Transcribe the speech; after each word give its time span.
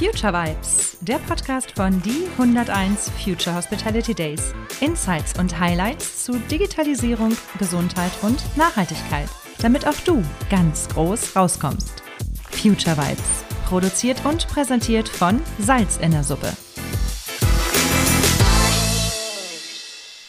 Future 0.00 0.32
Vibes, 0.32 0.96
der 1.02 1.18
Podcast 1.18 1.72
von 1.72 2.00
die 2.00 2.26
101 2.38 3.10
Future 3.22 3.54
Hospitality 3.54 4.14
Days. 4.14 4.54
Insights 4.80 5.38
und 5.38 5.60
Highlights 5.60 6.24
zu 6.24 6.38
Digitalisierung, 6.50 7.36
Gesundheit 7.58 8.10
und 8.22 8.42
Nachhaltigkeit, 8.56 9.28
damit 9.60 9.86
auch 9.86 10.00
du 10.06 10.24
ganz 10.48 10.88
groß 10.88 11.36
rauskommst. 11.36 12.02
Future 12.50 12.96
Vibes, 12.96 13.44
produziert 13.66 14.24
und 14.24 14.48
präsentiert 14.48 15.06
von 15.06 15.38
Salz 15.58 15.98
in 15.98 16.12
der 16.12 16.24
Suppe. 16.24 16.50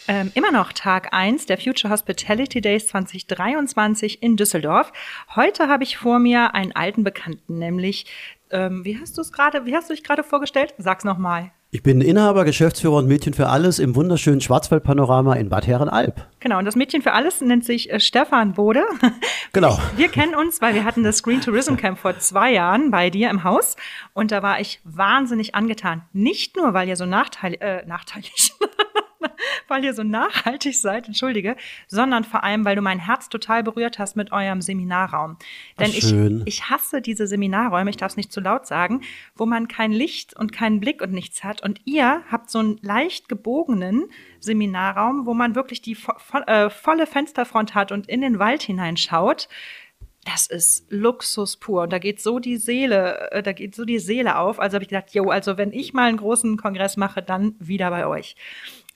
Ähm, 0.09 0.33
immer 0.35 0.51
noch 0.51 0.73
Tag 0.73 1.13
1 1.13 1.45
der 1.45 1.57
Future 1.57 1.93
Hospitality 1.93 2.59
Days 2.59 2.87
2023 2.87 4.21
in 4.21 4.35
Düsseldorf. 4.35 4.91
Heute 5.37 5.69
habe 5.69 5.85
ich 5.85 5.95
vor 5.95 6.19
mir 6.19 6.53
einen 6.53 6.75
alten 6.75 7.05
Bekannten, 7.05 7.57
nämlich 7.57 8.07
ähm, 8.51 8.85
wie 8.85 8.99
hast 8.99 9.17
du 9.17 9.21
es 9.21 9.31
gerade, 9.31 9.65
wie 9.65 9.75
hast 9.75 9.89
du 9.89 9.93
dich 9.93 10.03
gerade 10.03 10.23
vorgestellt? 10.23 10.73
Sag's 10.77 11.03
nochmal. 11.03 11.51
Ich 11.73 11.83
bin 11.83 12.01
Inhaber, 12.01 12.43
Geschäftsführer 12.43 12.97
und 12.97 13.07
Mädchen 13.07 13.33
für 13.33 13.47
alles 13.47 13.79
im 13.79 13.95
wunderschönen 13.95 14.41
Schwarzwaldpanorama 14.41 15.35
in 15.35 15.47
Bad 15.47 15.67
Herrenalb. 15.67 16.27
Genau, 16.41 16.59
und 16.59 16.65
das 16.65 16.75
Mädchen 16.75 17.01
für 17.01 17.13
alles 17.13 17.39
nennt 17.39 17.63
sich 17.63 17.89
äh, 17.89 17.99
Stefan 17.99 18.53
Bode. 18.53 18.83
Genau. 19.53 19.77
Wir 19.97 20.07
kennen 20.07 20.33
uns, 20.33 20.61
weil 20.61 20.75
wir 20.75 20.85
hatten 20.85 21.03
das 21.03 21.23
Green 21.23 21.41
Tourism 21.41 21.75
Camp 21.75 21.99
vor 21.99 22.17
zwei 22.19 22.53
Jahren 22.53 22.89
bei 22.89 23.09
dir 23.09 23.29
im 23.29 23.43
Haus 23.43 23.75
und 24.13 24.31
da 24.31 24.41
war 24.41 24.61
ich 24.61 24.79
wahnsinnig 24.85 25.55
angetan. 25.55 26.03
Nicht 26.13 26.55
nur, 26.55 26.73
weil 26.73 26.87
ihr 26.87 26.95
so 26.95 27.05
nachteil, 27.05 27.55
äh, 27.55 27.85
nachteilig, 27.85 28.53
weil 29.67 29.83
ihr 29.83 29.93
so 29.93 30.03
nachhaltig 30.03 30.79
seid, 30.79 31.07
entschuldige, 31.07 31.55
sondern 31.87 32.23
vor 32.23 32.43
allem, 32.43 32.65
weil 32.65 32.75
du 32.75 32.81
mein 32.81 32.99
Herz 32.99 33.29
total 33.29 33.63
berührt 33.63 33.99
hast 33.99 34.15
mit 34.15 34.31
eurem 34.31 34.61
Seminarraum. 34.61 35.37
Denn 35.79 35.91
ich, 35.91 36.13
ich 36.45 36.69
hasse 36.69 37.01
diese 37.01 37.27
Seminarräume, 37.27 37.89
ich 37.89 37.97
darf 37.97 38.11
es 38.11 38.17
nicht 38.17 38.31
zu 38.31 38.41
laut 38.41 38.67
sagen, 38.67 39.01
wo 39.35 39.45
man 39.45 39.67
kein 39.67 39.91
Licht 39.91 40.35
und 40.35 40.51
keinen 40.51 40.79
Blick 40.79 41.01
und 41.01 41.11
nichts 41.11 41.43
hat. 41.43 41.63
Und 41.63 41.81
ihr 41.85 42.23
habt 42.31 42.49
so 42.49 42.59
einen 42.59 42.79
leicht 42.81 43.29
gebogenen 43.29 44.05
Seminarraum, 44.39 45.25
wo 45.25 45.33
man 45.33 45.55
wirklich 45.55 45.81
die 45.81 45.95
vo 45.95 46.13
äh, 46.47 46.69
volle 46.69 47.07
Fensterfront 47.07 47.75
hat 47.75 47.91
und 47.91 48.07
in 48.07 48.21
den 48.21 48.39
Wald 48.39 48.63
hineinschaut 48.63 49.47
das 50.25 50.45
ist 50.45 50.85
Luxus 50.89 51.57
pur. 51.57 51.83
Und 51.83 51.93
da 51.93 51.99
geht 51.99 52.21
so 52.21 52.39
die 52.39 52.57
Seele, 52.57 53.31
äh, 53.31 53.43
da 53.43 53.53
geht 53.53 53.75
so 53.75 53.85
die 53.85 53.99
Seele 53.99 54.37
auf. 54.37 54.59
Also 54.59 54.75
habe 54.75 54.83
ich 54.83 54.89
gedacht, 54.89 55.13
jo, 55.13 55.29
also 55.29 55.57
wenn 55.57 55.73
ich 55.73 55.93
mal 55.93 56.09
einen 56.09 56.17
großen 56.17 56.57
Kongress 56.57 56.95
mache, 56.97 57.23
dann 57.23 57.55
wieder 57.59 57.89
bei 57.89 58.05
euch. 58.05 58.35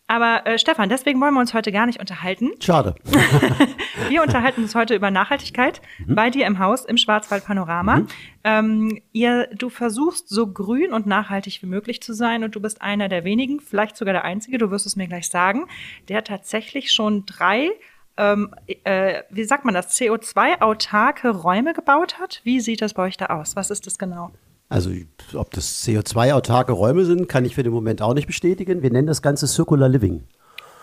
Aber 0.08 0.46
äh, 0.46 0.60
Stefan, 0.60 0.90
deswegen 0.90 1.20
wollen 1.20 1.34
wir 1.34 1.40
uns 1.40 1.54
heute 1.54 1.72
gar 1.72 1.88
nicht 1.88 2.00
unterhalten. 2.00 2.52
Schade. 2.60 2.94
wir 4.10 4.22
unterhalten 4.22 4.62
uns 4.62 4.76
heute 4.76 4.94
über 4.94 5.10
Nachhaltigkeit 5.10 5.82
mhm. 6.06 6.16
bei 6.16 6.30
dir 6.30 6.46
im 6.46 6.60
Haus 6.60 6.86
im 6.86 6.98
Schwarzwald 6.98 7.46
Panorama. 7.46 7.98
Mhm. 7.98 8.08
Ähm, 8.44 9.02
ihr, 9.14 9.48
du 9.48 9.70
versuchst 9.70 10.30
so 10.30 10.46
grün 10.46 10.94
und 10.94 11.08
nachhaltig 11.08 11.64
wie 11.64 11.68
möglich 11.68 12.04
zu 12.04 12.14
sein 12.14 12.44
und 12.44 12.56
du 12.56 12.60
bist 12.60 12.84
einer 12.84 13.10
der 13.10 13.24
wenigen, 13.24 13.60
vielleicht 13.60 13.98
sogar 13.98 14.14
der 14.14 14.24
einzige, 14.24 14.60
du 14.60 14.70
wirst 14.70 14.86
es 14.86 14.96
mir 14.96 15.08
gleich 15.08 15.28
sagen, 15.28 15.66
der 16.08 16.24
tatsächlich 16.24 16.92
schon 16.92 17.26
drei 17.26 17.72
ähm, 18.18 18.54
äh, 18.86 19.24
wie 19.30 19.44
sagt 19.44 19.66
man 19.66 19.74
das, 19.74 20.00
CO2-autarke 20.00 21.30
Räume 21.32 21.74
gebaut 21.74 22.18
hat. 22.18 22.40
Wie 22.44 22.62
sieht 22.62 22.82
das 22.82 22.94
bei 22.94 23.04
euch 23.04 23.18
da 23.18 23.26
aus? 23.26 23.56
Was 23.58 23.72
ist 23.72 23.86
das 23.88 23.98
genau? 23.98 24.32
Also 24.76 24.90
ob 25.36 25.52
das 25.52 25.86
CO2-autarke 25.86 26.74
Räume 26.74 27.06
sind, 27.06 27.30
kann 27.30 27.46
ich 27.46 27.56
für 27.56 27.64
den 27.64 27.72
Moment 27.72 28.02
auch 28.02 28.14
nicht 28.14 28.28
bestätigen. 28.28 28.82
Wir 28.82 28.92
nennen 28.92 29.08
das 29.08 29.22
Ganze 29.22 29.48
Circular 29.48 29.88
Living. 29.88 30.24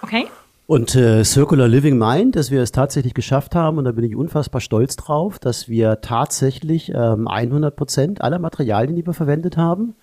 Okay. 0.00 0.28
Und 0.66 0.94
äh, 0.94 1.24
Circular 1.24 1.68
Living 1.68 1.98
meint, 1.98 2.34
dass 2.36 2.50
wir 2.50 2.62
es 2.62 2.72
tatsächlich 2.72 3.12
geschafft 3.12 3.54
haben, 3.54 3.76
und 3.76 3.84
da 3.84 3.92
bin 3.92 4.04
ich 4.04 4.16
unfassbar 4.16 4.62
stolz 4.62 4.96
drauf, 4.96 5.38
dass 5.38 5.68
wir 5.68 6.00
tatsächlich 6.00 6.90
ähm, 6.94 7.28
100 7.28 7.76
Prozent 7.76 8.22
aller 8.22 8.38
Materialien, 8.38 8.96
die 8.96 9.04
wir 9.04 9.12
verwendet 9.12 9.58
haben, 9.58 9.94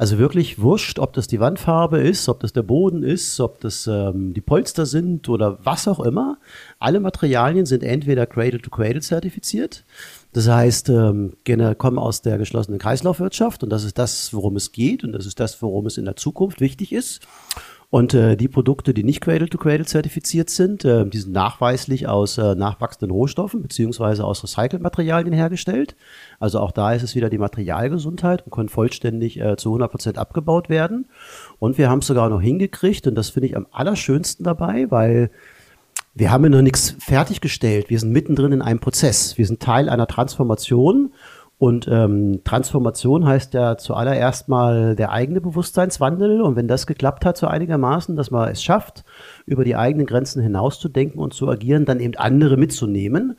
also 0.00 0.16
wirklich 0.16 0.58
wurscht, 0.58 0.98
ob 0.98 1.12
das 1.12 1.26
die 1.26 1.40
Wandfarbe 1.40 1.98
ist, 1.98 2.26
ob 2.30 2.40
das 2.40 2.54
der 2.54 2.62
Boden 2.62 3.02
ist, 3.02 3.38
ob 3.38 3.60
das 3.60 3.86
ähm, 3.86 4.32
die 4.32 4.40
Polster 4.40 4.86
sind 4.86 5.28
oder 5.28 5.58
was 5.62 5.86
auch 5.86 6.00
immer. 6.00 6.38
Alle 6.78 7.00
Materialien 7.00 7.66
sind 7.66 7.82
entweder 7.82 8.24
Cradle 8.24 8.62
to 8.62 8.70
Cradle 8.70 9.02
zertifiziert. 9.02 9.84
Das 10.32 10.48
heißt, 10.48 10.88
ähm, 10.88 11.34
kommen 11.76 11.98
aus 11.98 12.22
der 12.22 12.38
geschlossenen 12.38 12.78
Kreislaufwirtschaft 12.78 13.62
und 13.62 13.68
das 13.68 13.84
ist 13.84 13.98
das, 13.98 14.32
worum 14.32 14.56
es 14.56 14.72
geht 14.72 15.04
und 15.04 15.12
das 15.12 15.26
ist 15.26 15.38
das, 15.38 15.60
worum 15.60 15.84
es 15.84 15.98
in 15.98 16.06
der 16.06 16.16
Zukunft 16.16 16.62
wichtig 16.62 16.92
ist. 16.92 17.20
Und 17.90 18.14
äh, 18.14 18.36
die 18.36 18.46
Produkte, 18.46 18.94
die 18.94 19.02
nicht 19.02 19.20
Cradle-to-Cradle 19.20 19.84
zertifiziert 19.84 20.48
sind, 20.48 20.84
äh, 20.84 21.04
die 21.06 21.18
sind 21.18 21.32
nachweislich 21.32 22.06
aus 22.06 22.38
äh, 22.38 22.54
nachwachsenden 22.54 23.10
Rohstoffen 23.10 23.62
beziehungsweise 23.62 24.24
aus 24.24 24.44
Recycled-Materialien 24.44 25.32
hergestellt. 25.32 25.96
Also 26.38 26.60
auch 26.60 26.70
da 26.70 26.92
ist 26.92 27.02
es 27.02 27.16
wieder 27.16 27.30
die 27.30 27.38
Materialgesundheit 27.38 28.44
und 28.44 28.52
können 28.52 28.68
vollständig 28.68 29.40
äh, 29.40 29.56
zu 29.56 29.70
100 29.70 29.90
Prozent 29.90 30.18
abgebaut 30.18 30.68
werden. 30.68 31.06
Und 31.58 31.78
wir 31.78 31.90
haben 31.90 31.98
es 31.98 32.06
sogar 32.06 32.30
noch 32.30 32.40
hingekriegt 32.40 33.08
und 33.08 33.16
das 33.16 33.30
finde 33.30 33.48
ich 33.48 33.56
am 33.56 33.66
allerschönsten 33.72 34.44
dabei, 34.44 34.88
weil 34.92 35.30
wir 36.14 36.30
haben 36.30 36.44
ja 36.44 36.50
noch 36.50 36.62
nichts 36.62 36.94
fertiggestellt. 37.00 37.90
Wir 37.90 37.98
sind 37.98 38.12
mittendrin 38.12 38.52
in 38.52 38.62
einem 38.62 38.78
Prozess. 38.78 39.36
Wir 39.36 39.46
sind 39.46 39.60
Teil 39.60 39.88
einer 39.88 40.06
Transformation 40.06 41.12
und 41.60 41.86
ähm, 41.92 42.40
Transformation 42.42 43.26
heißt 43.26 43.52
ja 43.52 43.76
zuallererst 43.76 44.48
mal 44.48 44.96
der 44.96 45.12
eigene 45.12 45.42
Bewusstseinswandel. 45.42 46.40
Und 46.40 46.56
wenn 46.56 46.68
das 46.68 46.86
geklappt 46.86 47.26
hat, 47.26 47.36
so 47.36 47.46
einigermaßen, 47.48 48.16
dass 48.16 48.30
man 48.30 48.48
es 48.48 48.62
schafft, 48.62 49.04
über 49.44 49.62
die 49.62 49.76
eigenen 49.76 50.06
Grenzen 50.06 50.42
hinauszudenken 50.42 51.20
und 51.20 51.34
zu 51.34 51.50
agieren, 51.50 51.84
dann 51.84 52.00
eben 52.00 52.16
andere 52.16 52.56
mitzunehmen. 52.56 53.36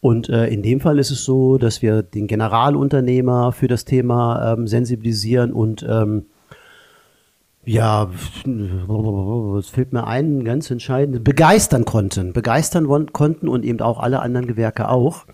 Und 0.00 0.28
äh, 0.28 0.48
in 0.48 0.62
dem 0.62 0.80
Fall 0.80 0.98
ist 0.98 1.10
es 1.10 1.24
so, 1.24 1.56
dass 1.56 1.80
wir 1.80 2.02
den 2.02 2.26
Generalunternehmer 2.26 3.52
für 3.52 3.68
das 3.68 3.86
Thema 3.86 4.52
ähm, 4.52 4.66
sensibilisieren 4.66 5.54
und 5.54 5.82
ähm, 5.88 6.26
ja, 7.64 8.10
es 9.58 9.68
fehlt 9.68 9.94
mir 9.94 10.06
ein, 10.06 10.44
ganz 10.44 10.70
entscheidend, 10.70 11.24
begeistern 11.24 11.86
konnten, 11.86 12.34
begeistern 12.34 13.12
konnten 13.12 13.48
und 13.48 13.64
eben 13.64 13.80
auch 13.80 13.98
alle 13.98 14.20
anderen 14.20 14.46
Gewerke 14.46 14.90
auch. 14.90 15.24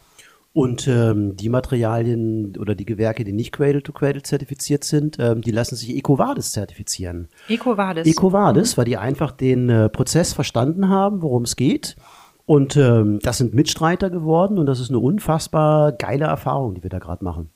Und 0.59 0.89
ähm, 0.89 1.37
die 1.37 1.51
Materialien 1.51 2.57
oder 2.59 2.75
die 2.75 2.85
Gewerke, 2.85 3.23
die 3.23 3.33
nicht 3.33 3.53
Cradle-to-Cradle 3.53 4.25
zertifiziert 4.25 4.83
sind, 4.83 5.17
ähm, 5.21 5.41
die 5.41 5.53
lassen 5.53 5.77
sich 5.77 5.95
EcoVadis 5.95 6.51
zertifizieren. 6.51 7.29
EcoVadis. 7.49 8.05
EcoVadis, 8.09 8.77
weil 8.77 8.85
die 8.85 8.97
einfach 8.97 9.31
den 9.31 9.71
äh, 9.71 9.89
Prozess 9.89 10.33
verstanden 10.33 10.89
haben, 10.89 11.23
worum 11.23 11.45
es 11.45 11.55
geht. 11.55 11.95
Und 12.45 12.77
ähm, 12.77 13.21
das 13.23 13.39
sind 13.39 13.55
Mitstreiter 13.55 14.11
geworden 14.11 14.59
und 14.59 14.67
das 14.67 14.81
ist 14.81 14.89
eine 14.89 14.99
unfassbar 14.99 15.93
geile 15.93 16.25
Erfahrung, 16.25 16.75
die 16.75 16.83
wir 16.83 16.91
da 16.91 16.99
gerade 16.99 17.23
machen. 17.23 17.51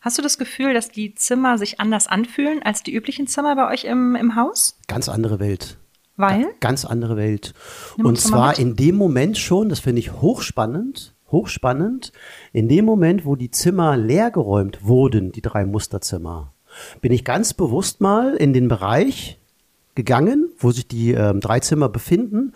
Hast 0.00 0.16
du 0.16 0.22
das 0.22 0.38
Gefühl, 0.38 0.72
dass 0.72 0.88
die 0.88 1.14
Zimmer 1.14 1.58
sich 1.58 1.78
anders 1.78 2.06
anfühlen 2.06 2.62
als 2.62 2.82
die 2.82 2.94
üblichen 2.94 3.26
Zimmer 3.26 3.54
bei 3.54 3.70
euch 3.70 3.84
im, 3.84 4.16
im 4.16 4.34
Haus? 4.34 4.78
Ganz 4.88 5.10
andere 5.10 5.40
Welt. 5.40 5.76
Weil? 6.16 6.46
Ganz 6.60 6.86
andere 6.86 7.18
Welt. 7.18 7.52
Nimm 7.98 8.06
und 8.06 8.18
zwar 8.18 8.58
in 8.58 8.76
dem 8.76 8.94
Moment 8.94 9.36
schon, 9.36 9.68
das 9.68 9.80
finde 9.80 9.98
ich 9.98 10.14
hochspannend, 10.22 11.15
hochspannend, 11.30 12.12
in 12.52 12.68
dem 12.68 12.84
Moment, 12.84 13.24
wo 13.24 13.36
die 13.36 13.50
Zimmer 13.50 13.96
leergeräumt 13.96 14.84
wurden, 14.86 15.32
die 15.32 15.42
drei 15.42 15.64
Musterzimmer, 15.64 16.52
bin 17.00 17.12
ich 17.12 17.24
ganz 17.24 17.54
bewusst 17.54 18.00
mal 18.00 18.34
in 18.34 18.52
den 18.52 18.68
Bereich 18.68 19.38
gegangen, 19.94 20.50
wo 20.58 20.70
sich 20.70 20.86
die 20.86 21.12
ähm, 21.12 21.40
drei 21.40 21.60
Zimmer 21.60 21.88
befinden. 21.88 22.52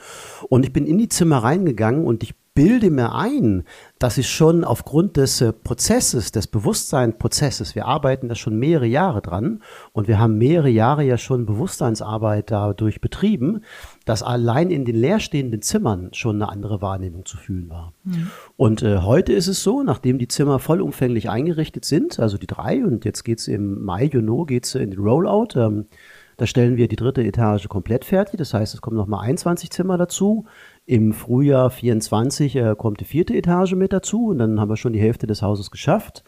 Und 0.48 0.64
ich 0.64 0.72
bin 0.72 0.86
in 0.86 0.98
die 0.98 1.08
Zimmer 1.08 1.38
reingegangen 1.38 2.04
und 2.04 2.22
ich 2.22 2.34
bilde 2.54 2.90
mir 2.90 3.14
ein, 3.14 3.64
dass 3.98 4.18
ich 4.18 4.28
schon 4.28 4.64
aufgrund 4.64 5.16
des 5.16 5.40
äh, 5.40 5.52
Prozesses, 5.52 6.32
des 6.32 6.46
Bewusstseinsprozesses, 6.48 7.74
wir 7.74 7.86
arbeiten 7.86 8.28
da 8.28 8.34
schon 8.34 8.58
mehrere 8.58 8.86
Jahre 8.86 9.22
dran 9.22 9.62
und 9.92 10.08
wir 10.08 10.18
haben 10.18 10.36
mehrere 10.36 10.68
Jahre 10.68 11.04
ja 11.04 11.16
schon 11.16 11.46
Bewusstseinsarbeit 11.46 12.50
dadurch 12.50 13.00
betrieben, 13.00 13.62
dass 14.04 14.22
allein 14.22 14.70
in 14.70 14.84
den 14.84 14.96
leerstehenden 14.96 15.62
Zimmern 15.62 16.10
schon 16.12 16.36
eine 16.36 16.50
andere 16.50 16.82
Wahrnehmung 16.82 17.24
zu 17.24 17.36
fühlen 17.36 17.70
war. 17.70 17.92
Mhm. 18.04 18.30
Und 18.56 18.82
äh, 18.82 18.98
heute 18.98 19.32
ist 19.32 19.46
es 19.46 19.62
so, 19.62 19.82
nachdem 19.82 20.18
die 20.18 20.28
Zimmer 20.28 20.58
vollumfänglich 20.58 21.30
eingerichtet 21.30 21.84
sind, 21.84 22.18
also 22.18 22.36
die 22.36 22.48
drei, 22.48 22.84
und 22.84 23.04
jetzt 23.04 23.22
geht 23.22 23.38
es 23.38 23.48
im 23.48 23.84
Mai, 23.84 24.04
Juno, 24.04 24.44
geht 24.44 24.66
es 24.66 24.74
in 24.74 24.90
den 24.90 25.00
Rollout, 25.00 25.56
ähm, 25.56 25.86
da 26.40 26.46
stellen 26.46 26.78
wir 26.78 26.88
die 26.88 26.96
dritte 26.96 27.22
Etage 27.22 27.68
komplett 27.68 28.06
fertig. 28.06 28.38
Das 28.38 28.54
heißt, 28.54 28.72
es 28.72 28.80
kommen 28.80 28.96
nochmal 28.96 29.26
21 29.26 29.70
Zimmer 29.70 29.98
dazu. 29.98 30.46
Im 30.90 31.12
Frühjahr 31.12 31.70
24 31.70 32.56
äh, 32.56 32.74
kommt 32.76 32.98
die 32.98 33.04
vierte 33.04 33.32
Etage 33.32 33.74
mit 33.74 33.92
dazu 33.92 34.26
und 34.26 34.38
dann 34.38 34.58
haben 34.58 34.70
wir 34.70 34.76
schon 34.76 34.92
die 34.92 34.98
Hälfte 34.98 35.28
des 35.28 35.40
Hauses 35.40 35.70
geschafft. 35.70 36.24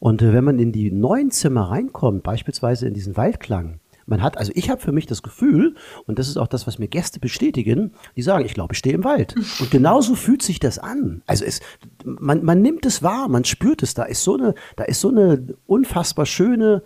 Und 0.00 0.20
äh, 0.20 0.34
wenn 0.34 0.44
man 0.44 0.58
in 0.58 0.70
die 0.70 0.90
neuen 0.90 1.30
Zimmer 1.30 1.70
reinkommt, 1.70 2.22
beispielsweise 2.22 2.86
in 2.86 2.92
diesen 2.92 3.16
Waldklang, 3.16 3.80
man 4.04 4.20
hat, 4.20 4.36
also 4.36 4.52
ich 4.54 4.68
habe 4.68 4.82
für 4.82 4.92
mich 4.92 5.06
das 5.06 5.22
Gefühl, 5.22 5.76
und 6.04 6.18
das 6.18 6.28
ist 6.28 6.36
auch 6.36 6.46
das, 6.46 6.66
was 6.66 6.78
mir 6.78 6.88
Gäste 6.88 7.20
bestätigen, 7.20 7.92
die 8.14 8.20
sagen, 8.20 8.44
ich 8.44 8.52
glaube, 8.52 8.74
ich 8.74 8.78
stehe 8.80 8.94
im 8.94 9.04
Wald. 9.04 9.34
Und 9.60 9.70
genauso 9.70 10.14
fühlt 10.14 10.42
sich 10.42 10.60
das 10.60 10.78
an. 10.78 11.22
Also 11.26 11.46
es, 11.46 11.60
man, 12.04 12.44
man 12.44 12.60
nimmt 12.60 12.84
es 12.84 13.02
wahr, 13.02 13.28
man 13.28 13.46
spürt 13.46 13.82
es, 13.82 13.94
da 13.94 14.02
ist 14.02 14.24
so 14.24 14.36
eine, 14.36 14.54
da 14.76 14.84
ist 14.84 15.00
so 15.00 15.08
eine 15.08 15.56
unfassbar 15.66 16.26
schöne, 16.26 16.82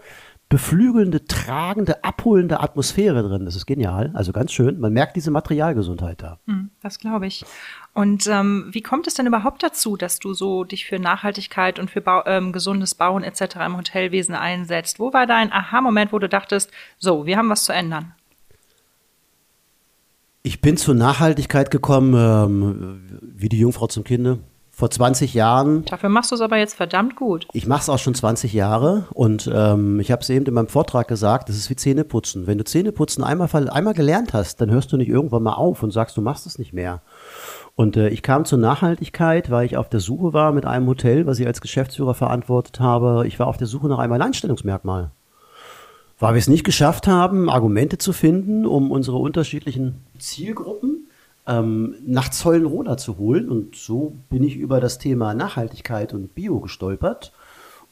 beflügelnde, 0.49 1.25
tragende, 1.25 2.05
abholende 2.05 2.61
Atmosphäre 2.61 3.23
drin. 3.23 3.45
Das 3.45 3.57
ist 3.57 3.67
genial. 3.67 4.13
Also 4.15 4.33
ganz 4.33 4.53
schön. 4.53 4.79
Man 4.79 4.93
merkt 4.93 5.17
diese 5.17 5.33
Materialgesundheit 5.33 6.23
da. 6.23 6.39
Hm, 6.47 6.71
das 6.83 7.01
glaube 7.01 7.27
ich. 7.27 7.45
Und 7.95 8.29
ähm, 8.29 8.69
wie 8.71 8.83
kommt 8.83 9.09
es 9.09 9.15
denn 9.15 9.27
überhaupt 9.27 9.63
dazu, 9.65 9.97
dass 9.97 10.21
du 10.21 10.35
so 10.35 10.63
dich 10.63 10.87
für 10.87 11.01
Nachhaltigkeit 11.01 11.81
und 11.81 11.91
für 11.91 12.01
Bau, 12.01 12.23
ähm, 12.27 12.53
gesundes 12.53 12.95
Bauen 12.95 13.25
etc. 13.25 13.57
im 13.67 13.77
Hotelwesen 13.77 14.37
einsetzt? 14.37 15.01
Wo 15.01 15.13
war 15.13 15.27
dein 15.27 15.53
Aha-Moment, 15.53 16.13
wo 16.13 16.19
du 16.21 16.29
dachtest, 16.29 16.71
so, 16.97 17.27
wir 17.27 17.39
haben 17.39 17.51
was 17.51 17.65
zu 17.65 17.73
ändern? 17.73 18.15
Ich 20.45 20.61
bin 20.61 20.77
zur 20.77 20.95
Nachhaltigkeit 20.95 21.73
gekommen, 21.73 22.15
ähm, 22.15 23.21
wie 23.21 23.49
die 23.49 23.59
Jungfrau 23.59 23.89
zum 23.89 24.05
Kinde 24.05 24.39
vor 24.77 24.91
20 24.91 25.33
Jahren. 25.33 25.87
Dafür 25.87 26.11
machst 26.11 26.33
du 26.33 26.35
es 26.35 26.43
aber 26.43 26.59
jetzt 26.59 26.75
verdammt 26.75 27.17
gut. 27.17 27.49
Ich 27.55 27.67
mache 27.67 27.81
es 27.81 27.89
auch 27.89 27.99
schon 27.99 28.15
20 28.15 28.53
Jahre 28.53 29.07
und 29.15 29.51
ähm, 29.51 30.01
ich 30.01 30.13
habe 30.13 30.21
es 30.21 30.29
eben 30.29 30.45
in 30.45 30.53
meinem 30.53 30.69
Vortrag 30.69 31.09
gesagt, 31.09 31.49
das 31.49 31.57
ist 31.57 31.71
wie 31.71 31.77
Zähneputzen. 31.77 32.47
Wenn 32.47 32.59
du 32.59 32.65
Zähneputzen 32.65 33.25
einmal, 33.25 33.49
einmal 33.71 33.95
gelernt 33.95 34.35
hast, 34.35 34.61
dann 34.61 34.71
hörst 34.71 34.93
du 34.93 34.99
nicht 34.99 35.09
irgendwann 35.09 35.45
mal 35.45 35.55
auf 35.55 35.83
und 35.83 35.93
sagst, 35.93 36.15
du 36.19 36.21
machst 36.21 36.45
es 36.45 36.59
nicht 36.59 36.75
mehr. 36.75 37.01
Und 37.75 37.97
äh, 37.97 38.11
ich 38.11 38.23
kam 38.23 38.45
zur 38.45 38.59
Nachhaltigkeit, 38.59 39.51
weil 39.51 39.65
ich 39.65 39.79
auf 39.79 39.89
der 39.89 40.01
Suche 40.01 40.35
war 40.35 40.53
mit 40.53 40.67
einem 40.67 40.87
Hotel, 40.87 41.27
was 41.27 41.39
ich 41.39 41.47
als 41.47 41.63
Geschäftsführer 41.63 42.13
verantwortet 42.13 42.79
habe. 42.79 43.25
Ich 43.27 43.39
war 43.39 43.47
auf 43.47 43.57
der 43.57 43.69
Suche 43.69 43.89
nach 43.89 43.99
einem 43.99 44.13
Alleinstellungsmerkmal. 44.13 45.11
Weil 46.19 46.35
wir 46.35 46.39
es 46.39 46.49
nicht 46.49 46.65
geschafft 46.65 47.07
haben, 47.07 47.49
Argumente 47.49 47.97
zu 47.97 48.13
finden, 48.13 48.67
um 48.67 48.91
unsere 48.91 49.17
unterschiedlichen 49.17 50.03
Zielgruppen 50.19 51.06
ähm, 51.47 51.95
nach 52.05 52.31
Zollenroda 52.31 52.97
zu 52.97 53.19
holen. 53.19 53.49
Und 53.49 53.77
so 53.77 54.17
bin 54.29 54.43
ich 54.43 54.57
über 54.57 54.81
das 54.81 54.99
Thema 54.99 55.35
Nachhaltigkeit 55.35 56.13
und 56.13 56.35
Bio 56.35 56.61
gestolpert. 56.61 57.33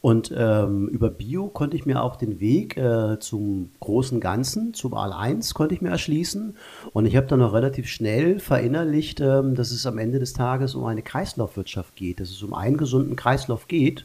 Und 0.04 0.34
ähm, 0.36 0.88
über 0.88 1.08
Bio 1.08 1.48
konnte 1.48 1.78
ich 1.78 1.86
mir 1.86 2.02
auch 2.02 2.16
den 2.16 2.38
Weg 2.38 2.76
äh, 2.76 3.18
zum 3.20 3.70
großen 3.80 4.20
Ganzen, 4.20 4.74
zum 4.74 4.92
All1 4.92 5.54
konnte 5.54 5.74
ich 5.74 5.80
mir 5.80 5.88
erschließen. 5.88 6.58
Und 6.92 7.06
ich 7.06 7.16
habe 7.16 7.26
dann 7.26 7.38
noch 7.38 7.54
relativ 7.54 7.88
schnell 7.88 8.38
verinnerlicht, 8.38 9.20
ähm, 9.20 9.54
dass 9.54 9.70
es 9.70 9.86
am 9.86 9.96
Ende 9.96 10.18
des 10.18 10.34
Tages 10.34 10.74
um 10.74 10.84
eine 10.84 11.00
Kreislaufwirtschaft 11.00 11.96
geht, 11.96 12.20
dass 12.20 12.28
es 12.28 12.42
um 12.42 12.52
einen 12.52 12.76
gesunden 12.76 13.16
Kreislauf 13.16 13.66
geht. 13.66 14.04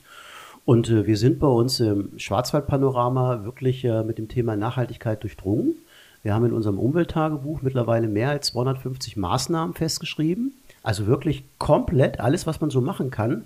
Und 0.63 0.89
äh, 0.89 1.05
wir 1.05 1.17
sind 1.17 1.37
bei 1.37 1.47
uns 1.47 1.81
im 1.81 2.17
Schwarzwaldpanorama 2.17 3.43
wirklich 3.43 3.83
äh, 3.83 4.01
mit 4.05 4.19
dem 4.19 4.29
Thema 4.29 4.55
Nachhaltigkeit 4.55 5.21
durchdrungen. 5.21 5.75
Wir 6.21 6.33
haben 6.33 6.45
in 6.45 6.53
unserem 6.53 6.79
Umwelttagebuch 6.79 7.61
mittlerweile 7.61 8.07
mehr 8.07 8.29
als 8.29 8.47
250 8.47 9.15
Maßnahmen 9.17 9.73
festgeschrieben. 9.73 10.53
Also 10.83 11.07
wirklich 11.07 11.45
komplett 11.57 12.19
alles, 12.19 12.47
was 12.47 12.61
man 12.61 12.69
so 12.69 12.81
machen 12.81 13.11
kann. 13.11 13.45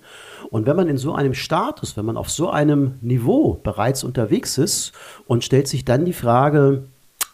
Und 0.50 0.66
wenn 0.66 0.76
man 0.76 0.88
in 0.88 0.98
so 0.98 1.14
einem 1.14 1.34
Status, 1.34 1.96
wenn 1.96 2.04
man 2.04 2.16
auf 2.16 2.30
so 2.30 2.50
einem 2.50 2.94
Niveau 3.00 3.60
bereits 3.62 4.04
unterwegs 4.04 4.58
ist 4.58 4.92
und 5.26 5.44
stellt 5.44 5.68
sich 5.68 5.84
dann 5.84 6.04
die 6.04 6.12
Frage 6.12 6.84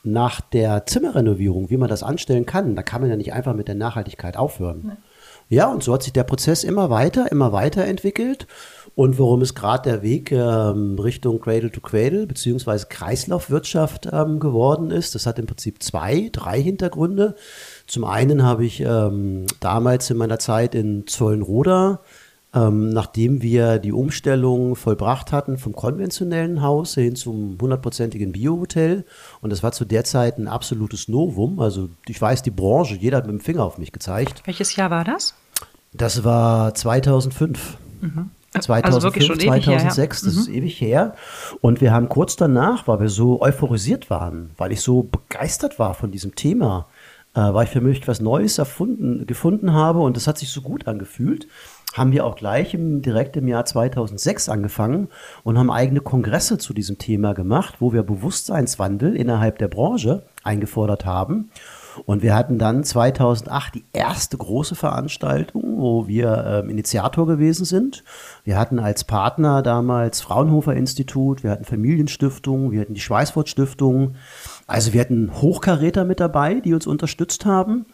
nach 0.03 0.41
der 0.41 0.87
Zimmerrenovierung, 0.87 1.69
wie 1.71 1.77
man 1.77 1.89
das 1.89 2.03
anstellen 2.03 2.47
kann, 2.47 2.75
da 2.75 2.83
kann 2.83 3.03
man 3.03 3.11
ja 3.11 3.17
nicht 3.17 3.33
einfach 3.33 3.55
mit 3.55 3.69
der 3.69 3.75
Nachhaltigkeit 3.75 4.37
aufhören. 4.37 4.97
Ja, 5.51 5.71
und 5.71 5.83
so 5.83 5.93
hat 5.93 6.05
sich 6.05 6.13
der 6.13 6.23
Prozess 6.23 6.63
immer 6.63 6.91
weiter, 6.91 7.31
immer 7.33 7.53
weiter 7.53 7.85
entwickelt. 7.85 8.47
Und 8.95 9.19
worum 9.19 9.43
es 9.43 9.55
gerade 9.55 9.91
der 9.91 10.03
Weg 10.03 10.31
ähm, 10.31 10.97
Richtung 10.99 11.41
Cradle 11.41 11.73
to 11.73 11.81
Cradle 11.81 12.27
beziehungsweise 12.27 12.87
Kreislaufwirtschaft 12.89 14.09
ähm, 14.13 14.39
geworden 14.39 14.93
ist, 14.93 15.15
das 15.17 15.27
hat 15.27 15.41
im 15.41 15.47
Prinzip 15.47 15.83
zwei, 15.83 16.29
drei 16.33 16.63
Hintergründe. 16.63 17.35
Zum 17.89 18.05
einen 18.05 18.45
habe 18.45 18.65
ich 18.65 18.81
ähm, 18.81 19.47
damals 19.59 20.09
in 20.11 20.19
meiner 20.19 20.39
Zeit 20.39 20.77
in 20.77 21.07
Zollenroda, 21.09 22.01
ähm, 22.55 22.91
nachdem 22.91 23.43
wir 23.43 23.79
die 23.79 23.93
Umstellung 23.93 24.77
vollbracht 24.77 25.33
hatten 25.33 25.59
vom 25.59 25.73
konventionellen 25.73 26.63
Haus 26.63 26.95
hin 26.95 27.17
zum 27.17 27.59
hundertprozentigen 27.61 28.33
Bio-Hotel, 28.33 29.05
und 29.41 29.51
das 29.51 29.63
war 29.63 29.73
zu 29.73 29.85
der 29.85 30.05
Zeit 30.05 30.39
ein 30.39 30.49
absolutes 30.49 31.09
Novum, 31.09 31.59
also 31.59 31.89
ich 32.07 32.21
weiß 32.21 32.43
die 32.43 32.51
Branche, 32.51 32.97
jeder 32.97 33.19
hat 33.19 33.27
mit 33.27 33.35
dem 33.35 33.41
Finger 33.41 33.65
auf 33.65 33.79
mich 33.79 33.93
gezeigt. 33.93 34.43
Welches 34.47 34.77
Jahr 34.77 34.91
war 34.91 35.05
das? 35.05 35.35
Das 35.93 36.25
war 36.25 36.75
2005. 36.75 37.77
Mhm. 38.01 38.31
2005, 38.59 38.85
also 38.85 39.11
2006, 39.11 39.67
her, 39.67 39.77
ja. 39.79 40.07
das 40.07 40.23
mhm. 40.23 40.29
ist 40.29 40.49
ewig 40.49 40.81
her. 40.81 41.15
Und 41.61 41.81
wir 41.81 41.93
haben 41.93 42.09
kurz 42.09 42.37
danach, 42.37 42.89
weil 42.89 43.01
wir 43.01 43.09
so 43.09 43.41
euphorisiert 43.41 44.11
waren, 44.11 44.51
weil 44.57 44.73
ich 44.73 44.81
so 44.81 45.05
begeistert 45.05 45.79
war 45.79 45.95
von 45.95 46.11
diesem 46.11 46.35
Thema, 46.35 46.89
äh, 47.35 47.41
weil 47.41 47.65
ich 47.65 47.71
für 47.71 47.81
mich 47.81 48.07
was 48.09 48.21
Neues 48.21 48.59
erfunden, 48.59 49.27
gefunden 49.27 49.73
habe 49.73 50.01
und 50.01 50.17
das 50.17 50.27
hat 50.27 50.39
sich 50.39 50.51
so 50.51 50.63
gut 50.63 50.89
angefühlt, 50.89 51.47
haben 51.95 52.13
wir 52.13 52.25
auch 52.25 52.37
gleich 52.37 52.75
im, 52.75 53.03
direkt 53.03 53.37
im 53.37 53.47
Jahr 53.47 53.65
2006 53.65 54.49
angefangen 54.49 55.09
und 55.45 55.59
haben 55.59 55.71
eigene 55.71 56.01
Kongresse 56.01 56.59
zu 56.59 56.73
diesem 56.73 56.99
Thema 56.99 57.35
gemacht, 57.35 57.77
wo 57.79 57.93
wir 57.93 58.03
Bewusstseinswandel 58.03 59.17
innerhalb 59.17 59.59
der 59.59 59.69
Branche 59.69 60.25
eingefordert 60.43 61.05
haben. 61.05 61.51
Und 62.07 62.23
wir 62.23 62.35
hatten 62.35 62.59
dann 62.59 62.85
2008 62.85 63.75
die 63.75 63.85
erste 63.93 64.37
große 64.37 64.75
Veranstaltung, 64.75 65.79
wo 65.79 66.07
wir 66.07 66.65
äh, 66.67 66.71
Initiator 66.71 67.27
gewesen 67.27 67.65
sind. 67.65 68.05
Wir 68.45 68.59
hatten 68.59 68.79
als 68.79 69.05
Partner 69.05 69.63
damals 69.63 70.21
Fraunhofer 70.21 70.75
Institut, 70.75 71.43
wir 71.43 71.51
hatten 71.51 71.65
Familienstiftung, 71.65 72.73
wir 72.73 72.81
hatten 72.81 72.95
die 72.95 73.01
Schweißwort 73.01 73.49
Stiftung. 73.49 74.15
Also 74.67 74.93
wir 74.93 75.01
hatten 75.01 75.31
Hochkaräter 75.41 76.05
mit 76.05 76.21
dabei, 76.21 76.61
die 76.61 76.75
uns 76.75 76.87
unterstützt 76.87 77.45
haben. 77.45 77.87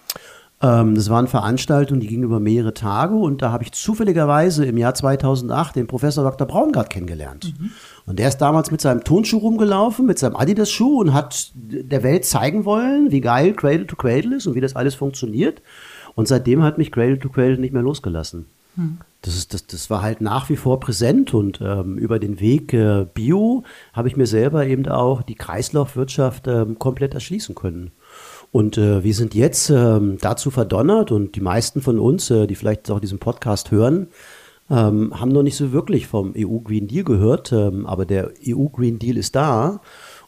Ähm, 0.62 0.94
das 0.94 1.10
waren 1.10 1.26
Veranstaltungen, 1.26 2.00
die 2.00 2.06
gingen 2.06 2.24
über 2.24 2.40
mehrere 2.40 2.72
Tage 2.72 3.14
und 3.14 3.42
da 3.42 3.52
habe 3.52 3.64
ich 3.64 3.72
zufälligerweise 3.72 4.64
im 4.64 4.78
Jahr 4.78 4.94
2008 4.94 5.76
den 5.76 5.86
Professor 5.86 6.24
Dr. 6.24 6.46
Braungart 6.46 6.90
kennengelernt. 6.90 7.52
Mhm. 7.58 7.70
Und 8.06 8.20
der 8.20 8.28
ist 8.28 8.38
damals 8.38 8.70
mit 8.70 8.80
seinem 8.80 9.02
Tonschuh 9.02 9.38
rumgelaufen, 9.38 10.06
mit 10.06 10.18
seinem 10.18 10.36
Adidas-Schuh 10.36 11.00
und 11.00 11.12
hat 11.12 11.50
der 11.54 12.04
Welt 12.04 12.24
zeigen 12.24 12.64
wollen, 12.64 13.10
wie 13.10 13.20
geil 13.20 13.52
Cradle 13.52 13.86
to 13.86 13.96
Cradle 13.96 14.36
ist 14.36 14.46
und 14.46 14.54
wie 14.54 14.60
das 14.60 14.76
alles 14.76 14.94
funktioniert. 14.94 15.60
Und 16.14 16.28
seitdem 16.28 16.62
hat 16.62 16.78
mich 16.78 16.92
Cradle 16.92 17.18
to 17.18 17.28
Cradle 17.28 17.58
nicht 17.58 17.74
mehr 17.74 17.82
losgelassen. 17.82 18.46
Mhm. 18.76 18.98
Das, 19.22 19.34
ist, 19.34 19.52
das, 19.52 19.66
das 19.66 19.90
war 19.90 20.02
halt 20.02 20.20
nach 20.20 20.48
wie 20.48 20.56
vor 20.56 20.78
präsent 20.78 21.34
und 21.34 21.60
ähm, 21.60 21.98
über 21.98 22.20
den 22.20 22.38
Weg 22.38 22.72
äh, 22.72 23.06
Bio 23.12 23.64
habe 23.92 24.06
ich 24.06 24.16
mir 24.16 24.26
selber 24.26 24.66
eben 24.66 24.86
auch 24.86 25.22
die 25.22 25.34
Kreislaufwirtschaft 25.34 26.46
ähm, 26.46 26.78
komplett 26.78 27.14
erschließen 27.14 27.56
können. 27.56 27.90
Und 28.52 28.78
äh, 28.78 29.02
wir 29.02 29.14
sind 29.14 29.34
jetzt 29.34 29.68
äh, 29.70 30.00
dazu 30.20 30.52
verdonnert 30.52 31.10
und 31.10 31.34
die 31.34 31.40
meisten 31.40 31.82
von 31.82 31.98
uns, 31.98 32.30
äh, 32.30 32.46
die 32.46 32.54
vielleicht 32.54 32.88
auch 32.90 33.00
diesen 33.00 33.18
Podcast 33.18 33.72
hören, 33.72 34.08
ähm, 34.70 35.18
haben 35.18 35.30
noch 35.30 35.42
nicht 35.42 35.56
so 35.56 35.72
wirklich 35.72 36.06
vom 36.06 36.34
EU 36.36 36.58
Green 36.58 36.88
Deal 36.88 37.04
gehört, 37.04 37.52
ähm, 37.52 37.86
aber 37.86 38.06
der 38.06 38.32
EU 38.46 38.66
Green 38.66 38.98
Deal 38.98 39.16
ist 39.16 39.36
da 39.36 39.80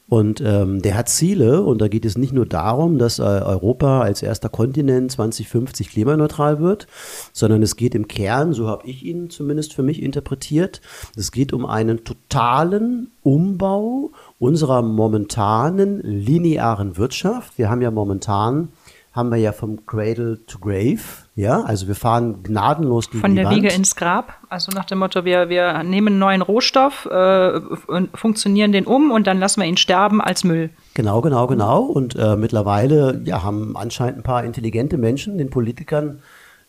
und 0.08 0.40
ähm, 0.40 0.80
der 0.80 0.96
hat 0.96 1.10
Ziele 1.10 1.62
und 1.62 1.82
da 1.82 1.88
geht 1.88 2.06
es 2.06 2.16
nicht 2.16 2.32
nur 2.32 2.46
darum, 2.46 2.96
dass 2.96 3.18
äh, 3.18 3.22
Europa 3.22 4.00
als 4.00 4.22
erster 4.22 4.48
Kontinent 4.48 5.12
2050 5.12 5.90
klimaneutral 5.90 6.60
wird, 6.60 6.86
sondern 7.34 7.62
es 7.62 7.76
geht 7.76 7.94
im 7.94 8.08
Kern, 8.08 8.54
so 8.54 8.68
habe 8.68 8.86
ich 8.86 9.04
ihn 9.04 9.28
zumindest 9.28 9.74
für 9.74 9.82
mich 9.82 10.02
interpretiert, 10.02 10.80
es 11.14 11.30
geht 11.30 11.52
um 11.52 11.66
einen 11.66 12.04
totalen 12.04 13.10
Umbau 13.22 14.12
unserer 14.38 14.80
momentanen 14.80 16.00
linearen 16.00 16.96
Wirtschaft. 16.96 17.58
Wir 17.58 17.68
haben 17.68 17.82
ja 17.82 17.90
momentan 17.90 18.68
haben 19.18 19.30
wir 19.30 19.36
ja 19.36 19.52
vom 19.52 19.84
Cradle 19.84 20.38
to 20.46 20.58
Grave, 20.60 21.00
ja, 21.34 21.60
also 21.62 21.88
wir 21.88 21.94
fahren 21.94 22.42
gnadenlos 22.42 23.10
gegen 23.10 23.20
Von 23.20 23.34
der 23.34 23.50
Wiege 23.50 23.68
ins 23.68 23.96
Grab, 23.96 24.38
also 24.48 24.70
nach 24.72 24.84
dem 24.84 24.98
Motto, 24.98 25.24
wir, 25.24 25.48
wir 25.48 25.82
nehmen 25.82 26.08
einen 26.08 26.18
neuen 26.18 26.40
Rohstoff, 26.40 27.04
äh, 27.06 27.60
funktionieren 28.14 28.72
den 28.72 28.86
um 28.86 29.10
und 29.10 29.26
dann 29.26 29.38
lassen 29.38 29.60
wir 29.60 29.66
ihn 29.66 29.76
sterben 29.76 30.20
als 30.20 30.44
Müll. 30.44 30.70
Genau, 30.94 31.20
genau, 31.20 31.48
genau. 31.48 31.82
Und 31.82 32.14
äh, 32.14 32.36
mittlerweile 32.36 33.20
ja, 33.24 33.42
haben 33.42 33.76
anscheinend 33.76 34.18
ein 34.18 34.22
paar 34.22 34.44
intelligente 34.44 34.96
Menschen 34.96 35.36
den 35.36 35.50
Politikern 35.50 36.20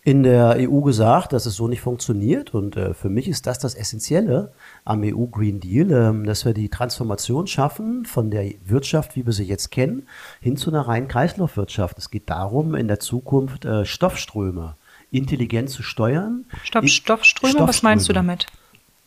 in 0.10 0.24
der 0.24 0.56
EU 0.58 0.82
gesagt, 0.82 1.34
dass 1.34 1.46
es 1.46 1.56
so 1.56 1.68
nicht 1.68 1.82
funktioniert. 1.82 2.56
Und 2.56 2.76
äh, 2.76 2.96
für 2.96 3.10
mich 3.10 3.28
ist 3.28 3.46
das 3.46 3.60
das 3.60 3.76
Essentielle 3.76 4.52
am 4.84 5.04
EU 5.04 5.28
Green 5.28 5.60
Deal, 5.60 5.92
äh, 5.92 6.26
dass 6.26 6.46
wir 6.46 6.56
die 6.56 6.70
Transformation 6.70 7.46
schaffen 7.46 8.06
von 8.06 8.32
der 8.32 8.52
Wirtschaft, 8.66 9.16
wie 9.16 9.28
wir 9.28 9.34
sie 9.34 9.44
jetzt 9.44 9.70
kennen, 9.70 10.08
hin 10.42 10.58
zu 10.58 10.72
einer 10.72 10.82
reinen 10.82 11.08
Kreislaufwirtschaft. 11.08 12.00
Es 12.00 12.10
geht 12.10 12.28
darum, 12.28 12.74
in 12.74 12.88
der 12.88 13.00
Zukunft 13.00 13.66
äh, 13.66 13.86
Stoffströme 13.86 14.78
intelligent 15.12 15.70
zu 15.70 15.84
steuern. 15.84 16.46
Stopp, 16.64 16.90
Stoffströme, 16.90 17.52
Stoffströme, 17.52 17.68
was 17.68 17.84
meinst 17.84 18.10
du 18.10 18.14
damit? 18.14 18.48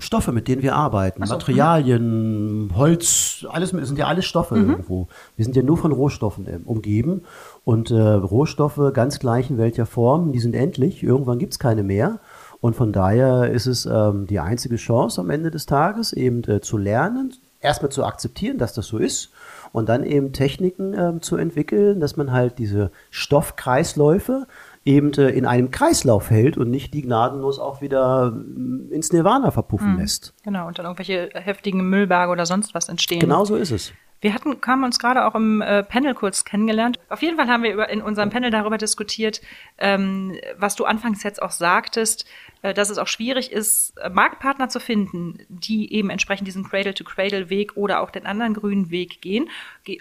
Stoffe, 0.02 0.32
mit 0.32 0.48
denen 0.48 0.62
wir 0.62 0.74
arbeiten, 0.74 1.24
so, 1.24 1.34
Materialien, 1.34 2.66
mh. 2.66 2.76
Holz, 2.76 3.46
alles 3.48 3.70
sind 3.70 3.98
ja 3.98 4.06
alles 4.06 4.24
Stoffe 4.24 4.56
mhm. 4.56 4.70
irgendwo. 4.70 5.08
Wir 5.36 5.44
sind 5.44 5.56
ja 5.56 5.62
nur 5.62 5.76
von 5.76 5.92
Rohstoffen 5.92 6.46
äh, 6.46 6.58
umgeben 6.64 7.22
und 7.64 7.90
äh, 7.90 8.00
Rohstoffe, 8.00 8.80
ganz 8.92 9.18
gleich 9.18 9.50
in 9.50 9.58
welcher 9.58 9.86
Form, 9.86 10.32
die 10.32 10.40
sind 10.40 10.54
endlich. 10.54 11.02
Irgendwann 11.02 11.38
gibt 11.38 11.52
es 11.52 11.58
keine 11.58 11.82
mehr. 11.82 12.18
Und 12.60 12.76
von 12.76 12.92
daher 12.92 13.50
ist 13.50 13.66
es 13.66 13.86
ähm, 13.86 14.26
die 14.26 14.38
einzige 14.38 14.76
Chance 14.76 15.20
am 15.20 15.30
Ende 15.30 15.50
des 15.50 15.66
Tages, 15.66 16.12
eben 16.12 16.44
äh, 16.44 16.60
zu 16.60 16.78
lernen, 16.78 17.34
erstmal 17.60 17.90
zu 17.90 18.04
akzeptieren, 18.04 18.58
dass 18.58 18.72
das 18.72 18.86
so 18.86 18.98
ist 18.98 19.30
und 19.72 19.88
dann 19.88 20.04
eben 20.04 20.32
Techniken 20.32 20.94
ähm, 20.94 21.22
zu 21.22 21.36
entwickeln, 21.36 21.98
dass 21.98 22.16
man 22.16 22.30
halt 22.30 22.58
diese 22.58 22.90
Stoffkreisläufe 23.10 24.46
eben 24.84 25.12
äh, 25.14 25.30
in 25.30 25.46
einem 25.46 25.70
Kreislauf 25.70 26.30
hält 26.30 26.56
und 26.56 26.70
nicht 26.70 26.94
die 26.94 27.02
gnadenlos 27.02 27.58
auch 27.58 27.80
wieder 27.80 28.32
äh, 28.34 28.94
ins 28.94 29.12
Nirvana 29.12 29.50
verpuffen 29.50 29.92
mhm. 29.92 29.98
lässt. 30.00 30.34
Genau, 30.42 30.66
und 30.66 30.78
dann 30.78 30.86
irgendwelche 30.86 31.30
heftigen 31.34 31.88
Müllberge 31.88 32.32
oder 32.32 32.46
sonst 32.46 32.74
was 32.74 32.88
entstehen. 32.88 33.20
Genau 33.20 33.44
so 33.44 33.56
ist 33.56 33.70
es. 33.70 33.92
Wir 34.22 34.34
hatten, 34.34 34.60
kamen 34.60 34.84
uns 34.84 35.00
gerade 35.00 35.26
auch 35.26 35.34
im 35.34 35.60
äh, 35.60 35.82
Panel 35.82 36.14
kurz 36.14 36.44
kennengelernt. 36.44 36.98
Auf 37.08 37.22
jeden 37.22 37.36
Fall 37.36 37.48
haben 37.48 37.64
wir 37.64 37.72
über, 37.72 37.90
in 37.90 38.00
unserem 38.00 38.30
Panel 38.30 38.52
darüber 38.52 38.78
diskutiert, 38.78 39.42
ähm, 39.78 40.38
was 40.56 40.76
du 40.76 40.84
anfangs 40.84 41.24
jetzt 41.24 41.42
auch 41.42 41.50
sagtest, 41.50 42.24
äh, 42.62 42.72
dass 42.72 42.88
es 42.88 42.98
auch 42.98 43.08
schwierig 43.08 43.50
ist, 43.50 43.98
äh, 43.98 44.10
Marktpartner 44.10 44.68
zu 44.68 44.78
finden, 44.78 45.40
die 45.48 45.92
eben 45.92 46.08
entsprechend 46.08 46.46
diesen 46.46 46.62
Cradle-to-Cradle-Weg 46.62 47.76
oder 47.76 48.00
auch 48.00 48.10
den 48.10 48.24
anderen 48.24 48.54
grünen 48.54 48.92
Weg 48.92 49.20
gehen. 49.22 49.50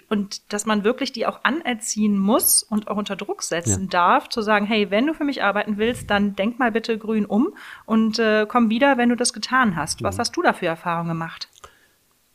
Und 0.08 0.52
dass 0.52 0.66
man 0.66 0.84
wirklich 0.84 1.10
die 1.10 1.26
auch 1.26 1.40
anerziehen 1.42 2.16
muss 2.16 2.62
und 2.62 2.86
auch 2.86 2.96
unter 2.96 3.16
Druck 3.16 3.42
setzen 3.42 3.82
ja. 3.82 3.88
darf, 3.88 4.28
zu 4.28 4.40
sagen, 4.40 4.66
hey, 4.66 4.92
wenn 4.92 5.08
du 5.08 5.14
für 5.14 5.24
mich 5.24 5.42
arbeiten 5.42 5.78
willst, 5.78 6.10
dann 6.10 6.36
denk 6.36 6.60
mal 6.60 6.70
bitte 6.70 6.96
grün 6.96 7.26
um 7.26 7.54
und 7.86 8.20
äh, 8.20 8.46
komm 8.48 8.70
wieder, 8.70 8.98
wenn 8.98 9.08
du 9.08 9.16
das 9.16 9.32
getan 9.32 9.74
hast. 9.74 10.04
Was 10.04 10.14
mhm. 10.14 10.20
hast 10.20 10.36
du 10.36 10.42
da 10.42 10.52
für 10.52 10.66
Erfahrungen 10.66 11.08
gemacht? 11.08 11.48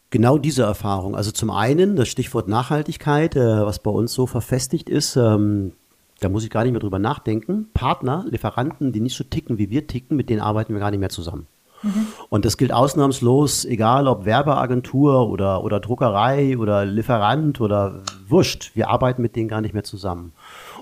Genau 0.09 0.37
diese 0.37 0.63
Erfahrung. 0.63 1.15
Also 1.15 1.31
zum 1.31 1.49
einen 1.49 1.95
das 1.95 2.07
Stichwort 2.07 2.47
Nachhaltigkeit, 2.47 3.35
äh, 3.35 3.65
was 3.65 3.79
bei 3.79 3.91
uns 3.91 4.13
so 4.13 4.25
verfestigt 4.25 4.89
ist, 4.89 5.17
ähm, 5.17 5.73
da 6.19 6.29
muss 6.29 6.43
ich 6.43 6.49
gar 6.49 6.63
nicht 6.63 6.71
mehr 6.71 6.79
drüber 6.79 6.99
nachdenken. 6.99 7.67
Partner, 7.73 8.25
Lieferanten, 8.27 8.91
die 8.91 9.01
nicht 9.01 9.15
so 9.15 9.23
ticken, 9.23 9.57
wie 9.57 9.69
wir 9.69 9.85
ticken, 9.85 10.17
mit 10.17 10.29
denen 10.29 10.41
arbeiten 10.41 10.73
wir 10.73 10.79
gar 10.79 10.91
nicht 10.91 10.99
mehr 10.99 11.09
zusammen. 11.09 11.47
Mhm. 11.83 12.07
Und 12.29 12.45
das 12.45 12.57
gilt 12.57 12.71
ausnahmslos, 12.71 13.65
egal 13.65 14.07
ob 14.07 14.25
Werbeagentur 14.25 15.29
oder, 15.29 15.63
oder 15.63 15.79
Druckerei 15.79 16.57
oder 16.57 16.85
Lieferant 16.85 17.61
oder 17.61 18.01
Wurscht, 18.27 18.71
wir 18.75 18.89
arbeiten 18.89 19.21
mit 19.21 19.35
denen 19.35 19.47
gar 19.47 19.61
nicht 19.61 19.73
mehr 19.73 19.83
zusammen. 19.83 20.33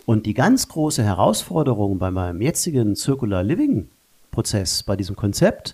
Und 0.06 0.26
die 0.26 0.34
ganz 0.34 0.70
große 0.70 1.04
Herausforderung 1.04 1.98
bei 1.98 2.12
meinem 2.12 2.42
jetzigen 2.42 2.96
Circular 2.96 3.44
Living 3.44 3.90
Prozess, 4.32 4.84
bei 4.84 4.96
diesem 4.96 5.16
Konzept, 5.16 5.74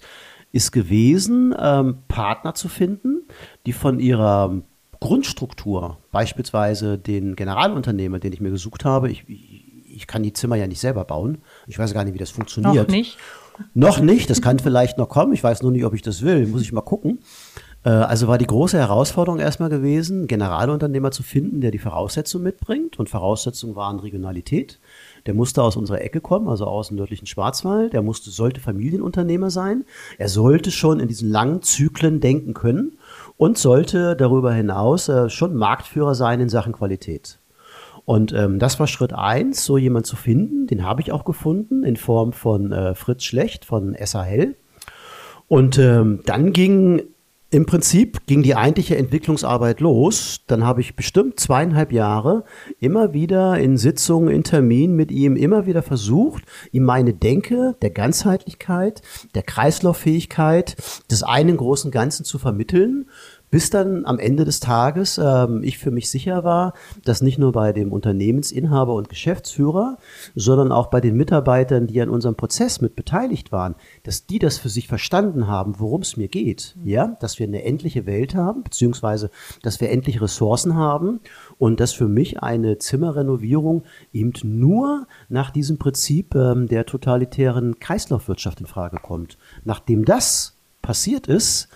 ist 0.52 0.72
gewesen, 0.72 1.56
ähm, 1.58 2.00
Partner 2.08 2.54
zu 2.54 2.68
finden, 2.68 3.24
die 3.66 3.74
von 3.74 4.00
ihrer 4.00 4.62
Grundstruktur, 5.00 5.98
beispielsweise 6.12 6.98
den 6.98 7.36
Generalunternehmer, 7.36 8.20
den 8.20 8.34
ich 8.34 8.42
mir 8.42 8.52
gesucht 8.52 8.86
habe, 8.86 9.10
ich, 9.10 9.26
ich 9.28 10.08
kann 10.08 10.24
die 10.24 10.34
Zimmer 10.34 10.56
ja 10.56 10.68
nicht 10.68 10.80
selber 10.80 11.06
bauen. 11.06 11.40
Ich 11.68 11.80
weiß 11.80 11.94
gar 11.94 12.04
nicht, 12.04 12.14
wie 12.14 12.20
das 12.20 12.30
funktioniert. 12.30 12.88
Noch 12.88 12.96
nicht. 12.96 13.18
Noch 13.74 14.00
nicht, 14.00 14.30
das 14.30 14.42
kann 14.42 14.60
vielleicht 14.60 14.98
noch 14.98 15.10
kommen. 15.10 15.34
Ich 15.34 15.44
weiß 15.44 15.62
nur 15.62 15.72
nicht, 15.72 15.86
ob 15.86 15.94
ich 15.94 16.02
das 16.02 16.22
will. 16.22 16.48
Muss 16.48 16.62
ich 16.62 16.72
mal 16.72 16.82
gucken. 16.82 17.20
Äh, 17.84 17.90
also 17.90 18.28
war 18.28 18.38
die 18.38 18.48
große 18.48 18.78
Herausforderung 18.78 19.40
erstmal 19.40 19.70
gewesen, 19.70 20.28
Generalunternehmer 20.28 21.12
zu 21.12 21.24
finden, 21.24 21.62
der 21.62 21.72
die 21.72 21.80
Voraussetzungen 21.80 22.44
mitbringt. 22.44 23.00
Und 23.00 23.10
Voraussetzungen 23.10 23.76
waren 23.76 24.00
Regionalität. 24.00 24.80
Der 25.26 25.34
musste 25.34 25.62
aus 25.64 25.76
unserer 25.76 26.02
Ecke 26.02 26.22
kommen, 26.22 26.48
also 26.48 26.66
aus 26.66 26.88
dem 26.88 26.98
nördlichen 26.98 27.28
Schwarzwald. 27.28 27.94
Der 27.94 28.02
musste, 28.02 28.32
sollte 28.32 28.60
Familienunternehmer 28.60 29.50
sein. 29.50 29.86
Er 30.18 30.30
sollte 30.30 30.72
schon 30.72 31.00
in 31.00 31.08
diesen 31.08 31.30
langen 31.30 31.62
Zyklen 31.62 32.20
denken 32.20 32.54
können 32.54 32.98
und 33.38 33.58
sollte 33.58 34.16
darüber 34.16 34.54
hinaus 34.54 35.10
äh, 35.10 35.30
schon 35.30 35.56
Marktführer 35.56 36.16
sein 36.16 36.40
in 36.40 36.50
Sachen 36.50 36.74
Qualität. 36.74 37.40
Und 38.06 38.34
ähm, 38.34 38.60
das 38.60 38.80
war 38.80 38.88
Schritt 38.88 39.14
eins, 39.14 39.64
so 39.64 39.78
jemand 39.78 40.06
zu 40.06 40.16
finden. 40.16 40.68
Den 40.68 40.84
habe 40.84 41.02
ich 41.02 41.12
auch 41.12 41.24
gefunden 41.24 41.84
in 41.84 41.98
Form 41.98 42.34
von 42.34 42.72
äh, 42.72 42.96
Fritz 42.96 43.24
Schlecht 43.24 43.66
von 43.66 43.96
SAHL. 44.04 44.56
Und 45.48 45.78
ähm, 45.78 46.22
dann 46.26 46.54
ging 46.54 47.04
im 47.54 47.66
Prinzip 47.66 48.26
ging 48.28 48.44
die 48.44 48.56
eigentliche 48.56 48.96
Entwicklungsarbeit 48.96 49.82
los. 49.82 50.40
Dann 50.48 50.66
habe 50.66 50.80
ich 50.80 50.96
bestimmt 50.96 51.38
zweieinhalb 51.38 51.92
Jahre 51.92 52.46
immer 52.80 53.14
wieder 53.14 53.60
in 53.60 53.76
Sitzungen, 53.76 54.34
in 54.34 54.46
Terminen 54.46 54.96
mit 54.96 55.12
ihm 55.12 55.36
immer 55.36 55.66
wieder 55.66 55.84
versucht, 55.84 56.44
ihm 56.72 56.84
meine 56.84 57.14
Denke 57.14 57.76
der 57.82 57.90
Ganzheitlichkeit, 57.90 59.02
der 59.36 59.44
Kreislauffähigkeit 59.44 60.78
des 61.12 61.24
einen 61.24 61.58
großen 61.58 61.92
Ganzen 61.92 62.24
zu 62.24 62.40
vermitteln 62.40 63.10
bis 63.52 63.70
dann 63.70 64.06
am 64.06 64.18
Ende 64.18 64.46
des 64.46 64.62
Tages 64.62 65.20
ähm, 65.22 65.62
ich 65.62 65.78
für 65.78 65.92
mich 65.92 66.10
sicher 66.10 66.44
war, 66.44 66.74
dass 67.04 67.22
nicht 67.22 67.38
nur 67.38 67.52
bei 67.52 67.74
dem 67.74 67.92
Unternehmensinhaber 67.92 68.94
und 68.96 69.10
Geschäftsführer, 69.10 69.98
sondern 70.36 70.72
auch 70.72 70.88
bei 70.88 71.02
den 71.02 71.16
Mitarbeitern, 71.16 71.86
die 71.86 72.02
an 72.02 72.10
unserem 72.10 72.36
Prozess 72.36 72.82
mit 72.82 72.96
beteiligt 72.96 73.52
waren, 73.52 73.76
dass 74.04 74.26
die 74.26 74.40
das 74.40 74.58
für 74.58 74.70
sich 74.70 74.88
verstanden 74.88 75.48
haben, 75.48 75.76
worum 75.80 76.02
es 76.02 76.16
mir 76.16 76.30
geht. 76.30 76.76
Ja, 76.84 77.18
dass 77.20 77.40
wir 77.40 77.46
eine 77.46 77.64
endliche 77.64 78.06
Welt 78.06 78.34
haben, 78.34 78.64
beziehungsweise 78.64 79.30
dass 79.62 79.82
wir 79.82 79.92
endlich 79.92 80.22
Ressourcen 80.22 80.76
haben 80.76 81.20
und 81.60 81.82
dass 81.82 81.92
für 81.92 82.08
mich 82.08 82.42
eine 82.42 82.78
Zimmerrenovierung 82.78 83.84
eben 84.14 84.32
nur 84.44 85.08
nach 85.28 85.52
diesem 85.52 85.78
Prinzip 85.78 86.34
ähm, 86.36 86.68
der 86.68 86.86
totalitären 86.86 87.80
Kreislaufwirtschaft 87.80 88.62
in 88.62 88.66
Frage 88.66 88.98
kommt. 89.04 89.38
Nachdem 89.66 90.06
das 90.06 90.56
passiert 90.82 91.28
ist, 91.28 91.68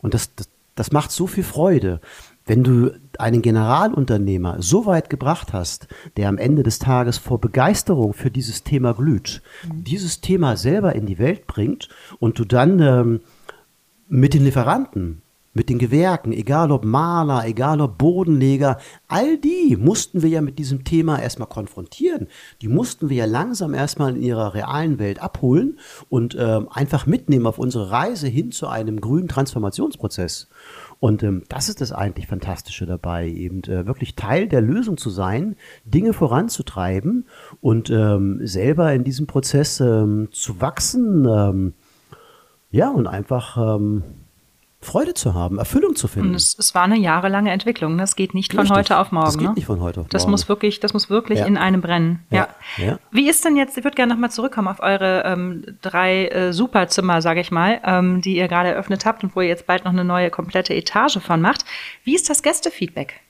und 0.00 0.14
das, 0.14 0.32
das 0.36 0.48
das 0.78 0.92
macht 0.92 1.10
so 1.10 1.26
viel 1.26 1.44
Freude. 1.44 2.00
Wenn 2.46 2.62
du 2.62 2.92
einen 3.18 3.42
Generalunternehmer 3.42 4.62
so 4.62 4.86
weit 4.86 5.10
gebracht 5.10 5.52
hast, 5.52 5.88
der 6.16 6.28
am 6.28 6.38
Ende 6.38 6.62
des 6.62 6.78
Tages 6.78 7.18
vor 7.18 7.40
Begeisterung 7.40 8.14
für 8.14 8.30
dieses 8.30 8.62
Thema 8.62 8.94
glüht, 8.94 9.42
mhm. 9.64 9.84
dieses 9.84 10.20
Thema 10.20 10.56
selber 10.56 10.94
in 10.94 11.04
die 11.04 11.18
Welt 11.18 11.46
bringt 11.46 11.88
und 12.20 12.38
du 12.38 12.44
dann 12.44 12.80
ähm, 12.80 13.20
mit 14.08 14.34
den 14.34 14.44
Lieferanten 14.44 15.20
mit 15.58 15.68
den 15.68 15.78
Gewerken, 15.78 16.32
egal 16.32 16.70
ob 16.70 16.84
Maler, 16.84 17.44
egal 17.44 17.80
ob 17.80 17.98
Bodenleger, 17.98 18.78
all 19.08 19.36
die 19.36 19.76
mussten 19.76 20.22
wir 20.22 20.30
ja 20.30 20.40
mit 20.40 20.58
diesem 20.58 20.84
Thema 20.84 21.20
erstmal 21.20 21.48
konfrontieren. 21.48 22.28
Die 22.62 22.68
mussten 22.68 23.10
wir 23.10 23.16
ja 23.16 23.24
langsam 23.26 23.74
erstmal 23.74 24.16
in 24.16 24.22
ihrer 24.22 24.54
realen 24.54 24.98
Welt 24.98 25.20
abholen 25.20 25.78
und 26.08 26.34
äh, 26.36 26.60
einfach 26.70 27.06
mitnehmen 27.06 27.46
auf 27.46 27.58
unsere 27.58 27.90
Reise 27.90 28.28
hin 28.28 28.52
zu 28.52 28.68
einem 28.68 29.00
grünen 29.00 29.28
Transformationsprozess. 29.28 30.48
Und 31.00 31.22
ähm, 31.22 31.42
das 31.48 31.68
ist 31.68 31.80
das 31.80 31.92
eigentlich 31.92 32.28
Fantastische 32.28 32.86
dabei, 32.86 33.28
eben 33.28 33.62
äh, 33.64 33.86
wirklich 33.86 34.14
Teil 34.14 34.48
der 34.48 34.60
Lösung 34.60 34.96
zu 34.96 35.10
sein, 35.10 35.56
Dinge 35.84 36.12
voranzutreiben 36.12 37.26
und 37.60 37.90
ähm, 37.90 38.40
selber 38.46 38.92
in 38.92 39.04
diesem 39.04 39.26
Prozess 39.26 39.80
ähm, 39.80 40.28
zu 40.30 40.60
wachsen. 40.60 41.26
Ähm, 41.28 41.74
ja, 42.70 42.90
und 42.90 43.06
einfach 43.06 43.76
ähm, 43.76 44.02
Freude 44.80 45.12
zu 45.12 45.34
haben, 45.34 45.58
Erfüllung 45.58 45.96
zu 45.96 46.06
finden. 46.06 46.30
Und 46.30 46.34
es, 46.36 46.56
es 46.56 46.74
war 46.74 46.84
eine 46.84 46.96
jahrelange 46.96 47.50
Entwicklung. 47.50 47.98
Das 47.98 48.14
geht 48.14 48.32
nicht 48.32 48.52
Richtig. 48.52 48.68
von 48.68 48.76
heute 48.76 48.98
auf 48.98 49.10
morgen. 49.10 49.26
Das 49.26 49.38
geht 49.38 49.48
ne? 49.48 49.54
nicht 49.54 49.66
von 49.66 49.80
heute 49.80 50.00
auf 50.00 50.04
morgen. 50.04 50.10
Das 50.10 50.28
muss 50.28 50.48
wirklich, 50.48 50.78
das 50.78 50.92
muss 50.92 51.10
wirklich 51.10 51.40
ja. 51.40 51.46
in 51.46 51.56
einem 51.56 51.80
brennen. 51.80 52.24
Ja. 52.30 52.48
ja. 52.76 52.84
ja. 52.84 52.98
Wie 53.10 53.28
ist 53.28 53.44
denn 53.44 53.56
jetzt? 53.56 53.76
Ich 53.76 53.82
würde 53.82 53.96
gerne 53.96 54.14
nochmal 54.14 54.30
zurückkommen 54.30 54.68
auf 54.68 54.80
eure 54.80 55.24
ähm, 55.24 55.64
drei 55.82 56.28
äh, 56.28 56.52
Superzimmer, 56.52 57.20
sage 57.22 57.40
ich 57.40 57.50
mal, 57.50 57.80
ähm, 57.84 58.20
die 58.22 58.36
ihr 58.36 58.46
gerade 58.46 58.68
eröffnet 58.70 59.04
habt 59.04 59.24
und 59.24 59.34
wo 59.34 59.40
ihr 59.40 59.48
jetzt 59.48 59.66
bald 59.66 59.84
noch 59.84 59.92
eine 59.92 60.04
neue 60.04 60.30
komplette 60.30 60.74
Etage 60.74 61.18
von 61.18 61.40
macht. 61.40 61.64
Wie 62.04 62.14
ist 62.14 62.30
das 62.30 62.42
Gästefeedback? 62.42 63.20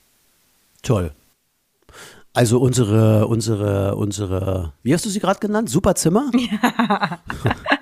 Toll. 0.83 1.13
Also 2.35 2.61
unsere, 2.61 3.27
unsere, 3.27 3.97
unsere, 3.97 4.75
wie 4.83 4.93
hast 4.93 5.07
du 5.07 5.09
sie 5.09 5.19
gerade 5.19 5.41
genannt? 5.41 5.71
Superzimmer? 5.71 6.31
Ja. 6.35 7.19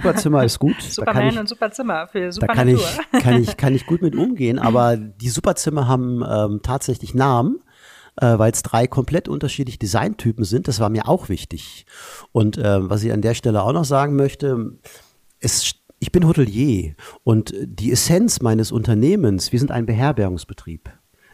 Superzimmer 0.00 0.44
ist 0.44 0.58
gut. 0.58 0.80
Superman 0.80 1.38
und 1.38 1.48
Superzimmer 1.48 2.06
für 2.06 2.30
Super 2.30 2.48
Da 2.48 2.54
kann 2.54 2.68
ich, 2.68 2.98
kann, 3.20 3.42
ich, 3.42 3.56
kann 3.56 3.74
ich 3.74 3.86
gut 3.86 4.02
mit 4.02 4.14
umgehen, 4.14 4.58
aber 4.58 4.96
die 4.96 5.28
Superzimmer 5.28 5.88
haben 5.88 6.22
ähm, 6.28 6.60
tatsächlich 6.62 7.14
Namen. 7.14 7.60
Äh, 8.18 8.38
weil 8.38 8.50
es 8.50 8.62
drei 8.62 8.86
komplett 8.86 9.28
unterschiedliche 9.28 9.78
Designtypen 9.78 10.44
sind. 10.44 10.68
Das 10.68 10.80
war 10.80 10.88
mir 10.88 11.06
auch 11.06 11.28
wichtig. 11.28 11.84
Und 12.32 12.56
äh, 12.56 12.88
was 12.88 13.02
ich 13.02 13.12
an 13.12 13.20
der 13.20 13.34
Stelle 13.34 13.62
auch 13.62 13.74
noch 13.74 13.84
sagen 13.84 14.16
möchte, 14.16 14.78
es, 15.38 15.74
ich 15.98 16.12
bin 16.12 16.26
Hotelier 16.26 16.94
und 17.24 17.52
die 17.62 17.92
Essenz 17.92 18.40
meines 18.40 18.72
Unternehmens, 18.72 19.52
wir 19.52 19.58
sind 19.58 19.70
ein 19.70 19.84
Beherbergungsbetrieb. 19.84 20.90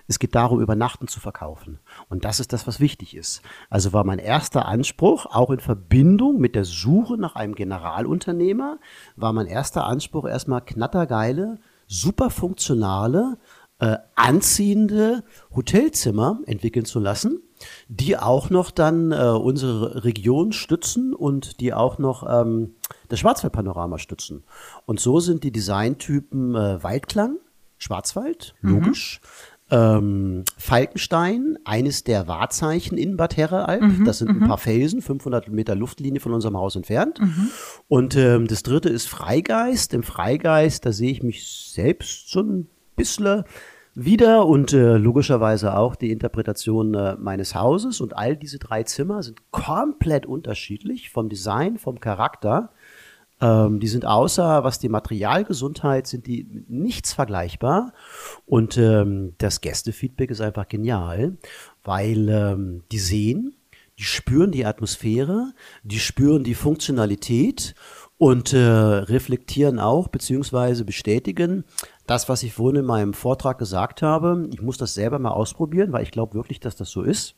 Es 0.08 0.18
geht 0.18 0.34
darum, 0.34 0.60
Übernachten 0.60 1.06
zu 1.06 1.20
verkaufen. 1.20 1.78
Und 2.12 2.26
das 2.26 2.40
ist 2.40 2.52
das, 2.52 2.66
was 2.66 2.78
wichtig 2.78 3.16
ist. 3.16 3.40
Also 3.70 3.94
war 3.94 4.04
mein 4.04 4.18
erster 4.18 4.66
Anspruch, 4.66 5.24
auch 5.24 5.48
in 5.50 5.60
Verbindung 5.60 6.38
mit 6.40 6.54
der 6.54 6.66
Suche 6.66 7.16
nach 7.16 7.36
einem 7.36 7.54
Generalunternehmer, 7.54 8.78
war 9.16 9.32
mein 9.32 9.46
erster 9.46 9.86
Anspruch 9.86 10.28
erstmal 10.28 10.60
knattergeile, 10.60 11.58
super 11.86 12.28
funktionale, 12.28 13.38
äh, 13.78 13.96
anziehende 14.14 15.24
Hotelzimmer 15.56 16.40
entwickeln 16.44 16.84
zu 16.84 17.00
lassen, 17.00 17.40
die 17.88 18.18
auch 18.18 18.50
noch 18.50 18.72
dann 18.72 19.12
äh, 19.12 19.30
unsere 19.30 20.04
Region 20.04 20.52
stützen 20.52 21.14
und 21.14 21.60
die 21.60 21.72
auch 21.72 21.96
noch 21.96 22.28
ähm, 22.28 22.74
das 23.08 23.20
Schwarzwaldpanorama 23.20 23.96
stützen. 23.96 24.44
Und 24.84 25.00
so 25.00 25.18
sind 25.18 25.44
die 25.44 25.50
Designtypen 25.50 26.54
äh, 26.56 26.82
Waldklang, 26.82 27.38
Schwarzwald, 27.78 28.54
mhm. 28.60 28.74
logisch. 28.74 29.22
Mhm 29.22 29.51
ähm, 29.72 30.44
Falkenstein, 30.58 31.56
eines 31.64 32.04
der 32.04 32.28
Wahrzeichen 32.28 32.98
in 32.98 33.16
Bad 33.16 33.38
Herrealb. 33.38 33.82
Mhm, 33.82 34.04
das 34.04 34.18
sind 34.18 34.28
ein 34.28 34.40
mhm. 34.40 34.48
paar 34.48 34.58
Felsen, 34.58 35.00
500 35.00 35.48
Meter 35.48 35.74
Luftlinie 35.74 36.20
von 36.20 36.34
unserem 36.34 36.58
Haus 36.58 36.76
entfernt. 36.76 37.18
Mhm. 37.18 37.48
Und 37.88 38.14
ähm, 38.14 38.46
das 38.46 38.62
dritte 38.62 38.90
ist 38.90 39.08
Freigeist. 39.08 39.94
Im 39.94 40.02
Freigeist, 40.02 40.84
da 40.84 40.92
sehe 40.92 41.10
ich 41.10 41.22
mich 41.22 41.46
selbst 41.72 42.30
so 42.30 42.40
ein 42.42 42.68
bisschen 42.96 43.44
wieder 43.94 44.46
und 44.46 44.74
äh, 44.74 44.96
logischerweise 44.98 45.74
auch 45.74 45.96
die 45.96 46.12
Interpretation 46.12 46.92
äh, 46.92 47.16
meines 47.18 47.54
Hauses. 47.54 48.02
Und 48.02 48.14
all 48.14 48.36
diese 48.36 48.58
drei 48.58 48.82
Zimmer 48.82 49.22
sind 49.22 49.40
komplett 49.52 50.26
unterschiedlich 50.26 51.08
vom 51.08 51.30
Design, 51.30 51.78
vom 51.78 51.98
Charakter. 51.98 52.72
Ähm, 53.42 53.80
die 53.80 53.88
sind 53.88 54.06
außer 54.06 54.62
was 54.62 54.78
die 54.78 54.88
Materialgesundheit 54.88 56.06
sind 56.06 56.26
die 56.26 56.44
mit 56.44 56.70
nichts 56.70 57.12
vergleichbar. 57.12 57.92
Und 58.46 58.78
ähm, 58.78 59.34
das 59.38 59.60
Gästefeedback 59.60 60.30
ist 60.30 60.40
einfach 60.40 60.68
genial, 60.68 61.36
weil 61.82 62.28
ähm, 62.28 62.84
die 62.92 63.00
sehen, 63.00 63.56
die 63.98 64.04
spüren 64.04 64.52
die 64.52 64.64
Atmosphäre, 64.64 65.52
die 65.82 65.98
spüren 65.98 66.44
die 66.44 66.54
Funktionalität 66.54 67.74
und 68.16 68.52
äh, 68.52 68.58
reflektieren 68.58 69.80
auch 69.80 70.08
beziehungsweise 70.08 70.84
bestätigen 70.84 71.64
das, 72.06 72.28
was 72.28 72.44
ich 72.44 72.52
vorhin 72.52 72.80
in 72.80 72.86
meinem 72.86 73.14
Vortrag 73.14 73.58
gesagt 73.58 74.02
habe. 74.02 74.48
Ich 74.52 74.62
muss 74.62 74.78
das 74.78 74.94
selber 74.94 75.18
mal 75.18 75.30
ausprobieren, 75.30 75.92
weil 75.92 76.04
ich 76.04 76.12
glaube 76.12 76.34
wirklich, 76.34 76.60
dass 76.60 76.76
das 76.76 76.90
so 76.90 77.02
ist. 77.02 77.34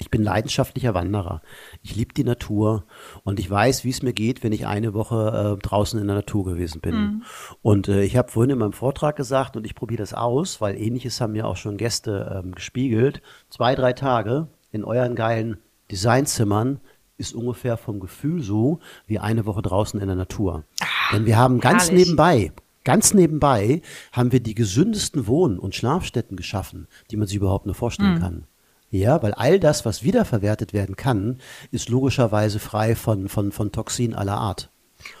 Ich 0.00 0.10
bin 0.10 0.22
leidenschaftlicher 0.22 0.94
Wanderer. 0.94 1.42
Ich 1.82 1.96
liebe 1.96 2.14
die 2.14 2.24
Natur 2.24 2.84
und 3.24 3.40
ich 3.40 3.50
weiß, 3.50 3.84
wie 3.84 3.90
es 3.90 4.02
mir 4.02 4.12
geht, 4.12 4.44
wenn 4.44 4.52
ich 4.52 4.66
eine 4.66 4.94
Woche 4.94 5.56
äh, 5.56 5.62
draußen 5.62 5.98
in 6.00 6.06
der 6.06 6.16
Natur 6.16 6.44
gewesen 6.44 6.80
bin. 6.80 6.94
Mhm. 6.94 7.22
Und 7.62 7.88
äh, 7.88 8.02
ich 8.02 8.16
habe 8.16 8.30
vorhin 8.30 8.50
in 8.50 8.58
meinem 8.58 8.72
Vortrag 8.72 9.16
gesagt 9.16 9.56
und 9.56 9.64
ich 9.64 9.74
probiere 9.74 10.02
das 10.02 10.14
aus, 10.14 10.60
weil 10.60 10.76
ähnliches 10.76 11.20
haben 11.20 11.32
mir 11.32 11.46
auch 11.46 11.56
schon 11.56 11.76
Gäste 11.76 12.42
ähm, 12.44 12.54
gespiegelt. 12.54 13.22
Zwei, 13.50 13.74
drei 13.74 13.92
Tage 13.92 14.48
in 14.70 14.84
euren 14.84 15.16
geilen 15.16 15.58
Designzimmern 15.90 16.80
ist 17.16 17.34
ungefähr 17.34 17.76
vom 17.76 17.98
Gefühl 17.98 18.42
so 18.42 18.78
wie 19.06 19.18
eine 19.18 19.46
Woche 19.46 19.62
draußen 19.62 20.00
in 20.00 20.06
der 20.06 20.16
Natur. 20.16 20.64
Ach, 20.80 21.12
Denn 21.12 21.26
wir 21.26 21.36
haben 21.36 21.60
ganz 21.60 21.88
herrlich. 21.88 22.04
nebenbei, 22.04 22.52
ganz 22.84 23.14
nebenbei 23.14 23.82
haben 24.12 24.30
wir 24.30 24.40
die 24.40 24.54
gesündesten 24.54 25.26
Wohn- 25.26 25.58
und 25.58 25.74
Schlafstätten 25.74 26.36
geschaffen, 26.36 26.86
die 27.10 27.16
man 27.16 27.26
sich 27.26 27.36
überhaupt 27.36 27.66
nur 27.66 27.74
vorstellen 27.74 28.14
mhm. 28.14 28.20
kann. 28.20 28.47
Ja, 28.90 29.22
weil 29.22 29.34
all 29.34 29.60
das, 29.60 29.84
was 29.84 30.02
wiederverwertet 30.02 30.72
werden 30.72 30.96
kann, 30.96 31.40
ist 31.70 31.88
logischerweise 31.88 32.58
frei 32.58 32.96
von, 32.96 33.28
von, 33.28 33.52
von 33.52 33.70
Toxin 33.70 34.14
aller 34.14 34.36
Art. 34.36 34.70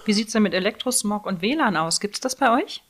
Wie 0.04 0.12
sieht 0.12 0.28
es 0.28 0.32
denn 0.32 0.42
mit 0.42 0.54
Elektrosmog 0.54 1.26
und 1.26 1.42
WLAN 1.42 1.76
aus? 1.76 2.00
Gibt 2.00 2.14
es 2.14 2.20
das 2.20 2.36
bei 2.36 2.62
euch? 2.62 2.82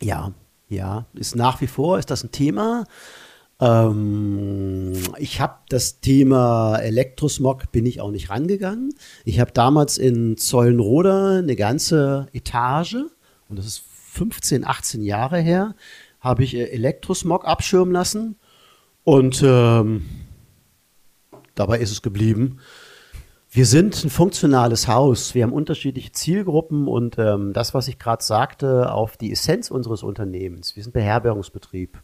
Ja, 0.00 0.32
ja, 0.68 1.06
ist 1.14 1.36
nach 1.36 1.60
wie 1.60 1.66
vor, 1.66 1.98
ist 1.98 2.10
das 2.10 2.22
ein 2.22 2.32
Thema. 2.32 2.84
Ähm, 3.60 4.92
ich 5.18 5.40
habe 5.40 5.56
das 5.68 6.00
Thema 6.00 6.76
Elektrosmog 6.76 7.72
bin 7.72 7.86
ich 7.86 8.00
auch 8.00 8.10
nicht 8.10 8.30
rangegangen. 8.30 8.94
Ich 9.24 9.40
habe 9.40 9.52
damals 9.52 9.98
in 9.98 10.36
Zollenroda 10.36 11.38
eine 11.38 11.56
ganze 11.56 12.28
Etage, 12.32 12.96
und 13.48 13.58
das 13.58 13.66
ist 13.66 13.82
15, 14.12 14.66
18 14.66 15.02
Jahre 15.02 15.38
her, 15.38 15.74
habe 16.20 16.44
ich 16.44 16.54
äh, 16.54 16.64
Elektrosmog 16.64 17.46
abschirmen 17.46 17.92
lassen 17.92 18.36
und 19.04 19.42
ähm, 19.44 20.06
dabei 21.54 21.78
ist 21.78 21.90
es 21.90 22.02
geblieben. 22.02 22.58
Wir 23.52 23.66
sind 23.66 24.04
ein 24.04 24.10
funktionales 24.10 24.86
Haus. 24.86 25.34
Wir 25.34 25.42
haben 25.42 25.52
unterschiedliche 25.52 26.12
Zielgruppen 26.12 26.86
und 26.86 27.18
ähm, 27.18 27.52
das, 27.52 27.74
was 27.74 27.88
ich 27.88 27.98
gerade 27.98 28.22
sagte, 28.22 28.92
auf 28.92 29.16
die 29.16 29.32
Essenz 29.32 29.72
unseres 29.72 30.04
Unternehmens. 30.04 30.76
Wir 30.76 30.84
sind 30.84 30.92
Beherbergungsbetrieb. 30.92 32.00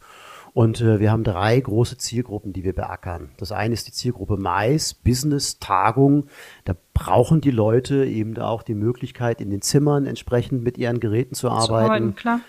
Und 0.53 0.81
äh, 0.81 0.99
wir 0.99 1.11
haben 1.11 1.23
drei 1.23 1.59
große 1.59 1.97
Zielgruppen, 1.97 2.51
die 2.51 2.63
wir 2.63 2.73
beackern. 2.73 3.29
Das 3.37 3.51
eine 3.51 3.75
ist 3.75 3.87
die 3.87 3.91
Zielgruppe 3.91 4.37
Mais, 4.37 4.93
Business, 4.93 5.59
Tagung. 5.59 6.25
Da 6.65 6.73
brauchen 6.93 7.41
die 7.41 7.51
Leute 7.51 8.05
eben 8.05 8.37
auch 8.39 8.63
die 8.63 8.73
Möglichkeit, 8.73 9.39
in 9.39 9.49
den 9.49 9.61
Zimmern 9.61 10.05
entsprechend 10.05 10.63
mit 10.63 10.77
ihren 10.77 10.99
Geräten 10.99 11.35
zu 11.35 11.49
arbeiten. 11.49 11.67
Zu 11.67 11.73
arbeiten 11.75 12.15
klar. 12.15 12.39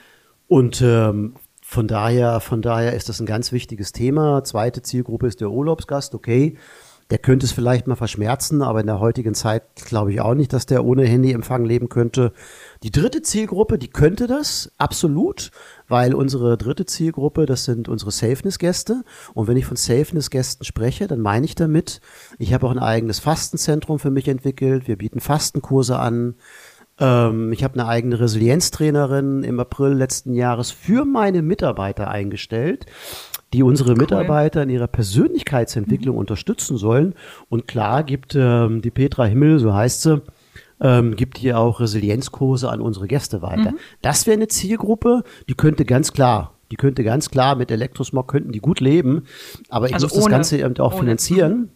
Und 0.49 0.81
ähm, 0.81 1.35
von 1.71 1.87
daher, 1.87 2.41
von 2.41 2.63
daher 2.63 2.95
ist 2.95 3.11
das 3.11 3.21
ein 3.21 3.27
ganz 3.27 3.53
wichtiges 3.53 3.93
Thema. 3.93 4.43
Zweite 4.43 4.81
Zielgruppe 4.81 5.27
ist 5.27 5.43
der 5.43 5.51
Urlaubsgast. 5.51 6.15
Okay, 6.15 6.57
der 7.11 7.19
könnte 7.19 7.45
es 7.45 7.53
vielleicht 7.53 7.87
mal 7.87 7.95
verschmerzen, 7.95 8.63
aber 8.63 8.81
in 8.81 8.87
der 8.87 9.01
heutigen 9.01 9.35
Zeit 9.35 9.65
glaube 9.77 10.11
ich 10.11 10.23
auch 10.23 10.33
nicht, 10.33 10.55
dass 10.55 10.65
der 10.65 10.83
ohne 10.87 11.05
Handyempfang 11.05 11.67
leben 11.67 11.91
könnte. 11.91 12.33
Die 12.83 12.91
dritte 12.91 13.21
Zielgruppe, 13.21 13.77
die 13.77 13.89
könnte 13.89 14.27
das, 14.27 14.73
absolut, 14.79 15.51
weil 15.89 16.15
unsere 16.15 16.57
dritte 16.57 16.87
Zielgruppe, 16.87 17.45
das 17.45 17.67
sind 17.67 17.87
unsere 17.87 18.13
Safeness-Gäste. 18.13 19.05
Und 19.35 19.47
wenn 19.47 19.59
ich 19.59 19.67
von 19.67 19.77
Safeness-Gästen 19.77 20.65
spreche, 20.65 21.07
dann 21.07 21.21
meine 21.21 21.45
ich 21.45 21.55
damit, 21.55 22.01
ich 22.39 22.55
habe 22.55 22.67
auch 22.67 22.73
ein 22.73 22.79
eigenes 22.79 23.19
Fastenzentrum 23.19 23.99
für 23.99 24.11
mich 24.11 24.27
entwickelt. 24.27 24.89
Wir 24.89 24.97
bieten 24.97 25.21
Fastenkurse 25.21 25.99
an. 25.99 26.35
Ähm, 27.01 27.53
ich 27.53 27.65
habe 27.65 27.75
eine 27.75 27.89
eigene 27.89 28.21
Resilienztrainerin 28.21 29.43
im 29.43 29.61
April 29.61 29.93
letzten 29.93 30.35
Jahres 30.35 30.71
für 30.71 31.05
meine 31.05 31.43
Mitarbeiter 31.43 32.11
eingestellt, 32.11 32.87
die 33.53 33.63
unsere. 33.63 33.95
Mitarbeiter 33.95 34.63
in 34.63 34.71
ihrer 34.71 34.89
Persönlichkeitsentwicklung 34.89 36.17
mhm. 36.17 36.21
unterstützen 36.21 36.77
sollen. 36.77 37.15
Und 37.49 37.67
klar 37.67 38.03
gibt 38.05 38.35
ähm, 38.35 38.83
die 38.83 38.91
Petra 38.91 39.25
Himmel, 39.25 39.59
so 39.59 39.75
heißt 39.75 40.03
sie, 40.03 40.23
ähm, 40.81 41.17
gibt 41.17 41.39
hier 41.39 41.59
auch 41.59 41.81
Resilienzkurse 41.81 42.69
an 42.71 42.81
unsere 42.81 43.09
Gäste 43.09 43.43
weiter. 43.43 43.73
Mhm. 43.73 43.79
Das 44.03 44.27
wäre 44.27 44.37
eine 44.37 44.49
Zielgruppe, 44.49 45.23
die 45.49 45.55
könnte 45.55 45.85
ganz 45.85 46.13
klar 46.13 46.55
die 46.71 46.77
könnte 46.77 47.05
ganz 47.05 47.31
klar 47.31 47.57
mit 47.57 47.71
Elektrosmog 47.71 48.29
könnten 48.29 48.53
die 48.53 48.61
gut 48.61 48.81
leben, 48.81 49.25
aber 49.69 49.87
ich 49.87 49.95
also 49.95 50.07
muss 50.07 50.15
ohne, 50.15 50.25
das 50.25 50.31
Ganze 50.31 50.59
eben 50.59 50.79
auch 50.79 50.93
ohne. 50.93 51.01
finanzieren. 51.01 51.71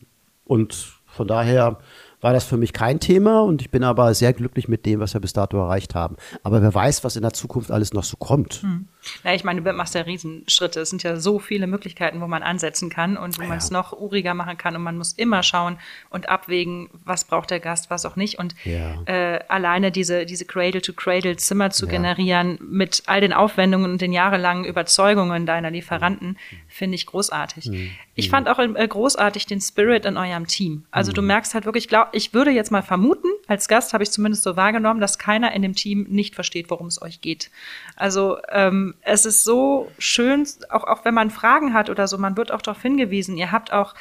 Und 0.44 0.74
von 1.06 1.26
daher 1.26 1.78
war 2.22 2.32
das 2.32 2.44
für 2.44 2.56
mich 2.56 2.72
kein 2.72 3.00
Thema 3.00 3.42
und 3.42 3.61
ich 3.61 3.70
bin 3.70 3.82
aber 3.85 4.14
sehr 4.14 4.32
glücklich 4.32 4.68
mit 4.68 4.87
dem, 4.87 5.00
was 5.00 5.12
wir 5.12 5.20
bis 5.20 5.32
dato 5.32 5.58
erreicht 5.58 5.94
haben. 5.94 6.16
Aber 6.44 6.62
wer 6.62 6.72
weiß, 6.72 7.02
was 7.04 7.16
in 7.16 7.22
der 7.22 7.32
Zukunft 7.32 7.70
alles 7.70 7.92
noch 7.92 8.04
so 8.04 8.16
kommt. 8.16 8.62
Hm. 8.62 8.87
Ja, 9.24 9.35
ich 9.35 9.42
meine, 9.42 9.61
du 9.61 9.72
machst 9.72 9.96
ja 9.96 10.02
Riesenschritte. 10.02 10.80
Es 10.80 10.90
sind 10.90 11.02
ja 11.02 11.16
so 11.16 11.40
viele 11.40 11.66
Möglichkeiten, 11.66 12.20
wo 12.20 12.28
man 12.28 12.44
ansetzen 12.44 12.88
kann 12.88 13.16
und 13.16 13.37
wo 13.38 13.42
ja. 13.42 13.48
man 13.48 13.58
es 13.58 13.72
noch 13.72 13.92
uriger 13.92 14.35
machen 14.35 14.56
kann. 14.56 14.76
Und 14.76 14.82
man 14.82 14.96
muss 14.96 15.12
immer 15.12 15.42
schauen 15.42 15.78
und 16.11 16.28
abwägen, 16.28 16.88
was 17.04 17.24
braucht 17.24 17.50
der 17.50 17.58
Gast, 17.58 17.90
was 17.90 18.06
auch 18.06 18.14
nicht. 18.14 18.38
Und 18.38 18.54
ja. 18.64 19.02
äh, 19.06 19.40
alleine 19.48 19.90
diese, 19.90 20.24
diese 20.24 20.44
Cradle-to-Cradle-Zimmer 20.44 21.70
zu 21.70 21.87
ja. 21.87 21.92
generieren 21.92 22.58
mit 22.62 23.02
all 23.06 23.20
den 23.20 23.32
Aufwendungen 23.32 23.90
und 23.90 24.00
den 24.00 24.12
jahrelangen 24.12 24.64
Überzeugungen 24.64 25.46
deiner 25.46 25.72
Lieferanten, 25.72 26.28
mhm. 26.28 26.56
finde 26.68 26.94
ich 26.94 27.06
großartig. 27.06 27.66
Mhm. 27.66 27.90
Ich 28.14 28.29
fand 28.29 28.48
auch 28.48 28.59
äh, 28.59 28.88
großartig 28.88 29.46
den 29.46 29.61
Spirit 29.61 30.05
in 30.05 30.18
eurem 30.18 30.46
Team. 30.46 30.85
Also 30.90 31.12
mhm. 31.12 31.14
du 31.14 31.22
merkst 31.22 31.55
halt 31.55 31.64
wirklich, 31.64 31.88
glaub, 31.88 32.09
ich 32.12 32.35
würde 32.35 32.51
jetzt 32.51 32.70
mal 32.70 32.83
vermuten, 32.83 33.29
als 33.46 33.68
Gast 33.68 33.94
habe 33.94 34.03
ich 34.03 34.11
zumindest 34.11 34.42
so 34.42 34.57
wahrgenommen, 34.57 35.01
dass 35.01 35.18
keiner 35.18 35.53
in 35.53 35.62
dem 35.62 35.75
Team 35.75 36.07
nicht 36.09 36.35
versteht, 36.35 36.70
worum 36.70 36.88
es 36.88 37.01
euch 37.01 37.20
geht. 37.22 37.51
Also 37.96 38.38
ähm, 38.51 38.94
es 39.01 39.25
ist 39.25 39.44
so 39.44 39.90
schön, 39.98 40.46
auch, 40.68 40.85
auch 40.85 41.05
wenn 41.05 41.14
man 41.14 41.31
Fragen 41.31 41.72
hat 41.72 41.88
oder 41.88 42.07
so, 42.07 42.18
man 42.18 42.37
wird 42.37 42.53
auch 42.53 42.62
darauf 42.62 42.83
hingewiesen. 42.83 43.37
Ihr 43.38 43.51
habt 43.51 43.72
auch 43.72 43.94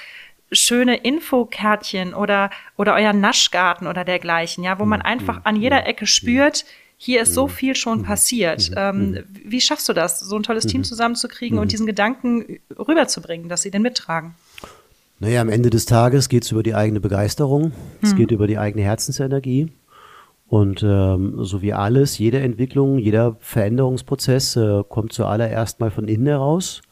schöne 0.52 0.98
Infokärtchen 0.98 2.14
oder, 2.14 2.50
oder 2.76 2.96
euer 2.96 3.14
Naschgarten 3.14 3.88
oder 3.88 4.04
dergleichen, 4.04 4.64
ja, 4.64 4.80
wo 4.80 4.86
man 4.86 5.00
mhm. 5.00 5.06
einfach 5.06 5.42
an 5.46 5.56
jeder 5.56 5.88
Ecke 5.88 6.06
spürt, 6.06 6.66
hier 7.04 7.24
ist 7.24 7.34
so 7.34 7.48
mhm. 7.48 7.50
viel 7.50 7.76
schon 7.76 8.00
mhm. 8.00 8.04
passiert. 8.04 8.70
Ähm, 8.76 9.24
wie 9.44 9.60
schaffst 9.60 9.90
du 9.90 9.94
das, 9.94 10.20
so 10.20 10.36
ein 10.36 10.44
tolles 10.44 10.68
Team 10.68 10.84
zusammenzukriegen 10.84 11.58
und 11.58 11.72
diesen 11.72 11.88
Gedanken 11.88 12.60
rüberzubringen, 12.78 13.50
dass 13.50 13.64
sie 13.64 13.72
den 13.72 13.82
mittragen? 13.82 14.36
Naja, 15.20 15.42
am 15.42 15.50
Ende 15.50 15.72
des 15.72 15.88
Tages 15.88 16.30
geht 16.30 16.44
es 16.44 16.52
über 16.52 16.62
die 16.62 16.76
eigene 16.76 17.00
Begeisterung, 17.00 17.72
es 18.04 18.16
geht 18.16 18.30
über 18.30 18.46
die 18.46 18.60
eigene 18.60 18.84
Herzensenergie. 18.84 19.72
Und 20.48 20.84
ähm, 20.84 21.44
so 21.44 21.64
wie 21.64 21.74
alles, 21.74 22.20
jede 22.20 22.40
Entwicklung, 22.40 23.00
jeder 23.00 23.36
Veränderungsprozess 23.40 24.56
äh, 24.58 24.84
kommt 24.88 25.12
zuallererst 25.12 25.80
mal 25.80 25.90
von 25.90 26.08
innen 26.08 26.28
heraus. 26.28 26.84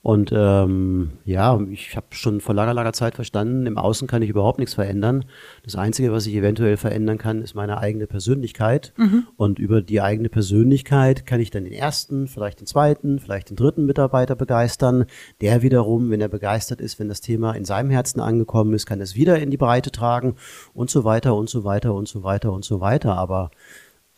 Und 0.00 0.30
ähm, 0.32 1.10
ja, 1.24 1.60
ich 1.70 1.96
habe 1.96 2.06
schon 2.10 2.40
vor 2.40 2.54
langer, 2.54 2.72
langer 2.72 2.92
Zeit 2.92 3.16
verstanden, 3.16 3.66
im 3.66 3.76
Außen 3.76 4.06
kann 4.06 4.22
ich 4.22 4.30
überhaupt 4.30 4.58
nichts 4.58 4.74
verändern. 4.74 5.24
Das 5.64 5.74
Einzige, 5.74 6.12
was 6.12 6.26
ich 6.26 6.34
eventuell 6.34 6.76
verändern 6.76 7.18
kann, 7.18 7.42
ist 7.42 7.54
meine 7.54 7.78
eigene 7.78 8.06
Persönlichkeit. 8.06 8.92
Mhm. 8.96 9.26
Und 9.36 9.58
über 9.58 9.82
die 9.82 10.00
eigene 10.00 10.28
Persönlichkeit 10.28 11.26
kann 11.26 11.40
ich 11.40 11.50
dann 11.50 11.64
den 11.64 11.72
ersten, 11.72 12.28
vielleicht 12.28 12.60
den 12.60 12.66
zweiten, 12.66 13.18
vielleicht 13.18 13.50
den 13.50 13.56
dritten 13.56 13.86
Mitarbeiter 13.86 14.36
begeistern. 14.36 15.04
Der 15.40 15.62
wiederum, 15.62 16.10
wenn 16.10 16.20
er 16.20 16.28
begeistert 16.28 16.80
ist, 16.80 17.00
wenn 17.00 17.08
das 17.08 17.20
Thema 17.20 17.52
in 17.52 17.64
seinem 17.64 17.90
Herzen 17.90 18.20
angekommen 18.20 18.74
ist, 18.74 18.86
kann 18.86 19.00
es 19.00 19.16
wieder 19.16 19.40
in 19.40 19.50
die 19.50 19.56
Breite 19.56 19.90
tragen 19.90 20.36
und 20.74 20.90
so 20.90 21.02
weiter 21.02 21.34
und 21.34 21.50
so 21.50 21.64
weiter 21.64 21.92
und 21.92 22.06
so 22.06 22.22
weiter 22.22 22.52
und 22.52 22.64
so 22.64 22.80
weiter. 22.80 23.16
Aber 23.16 23.50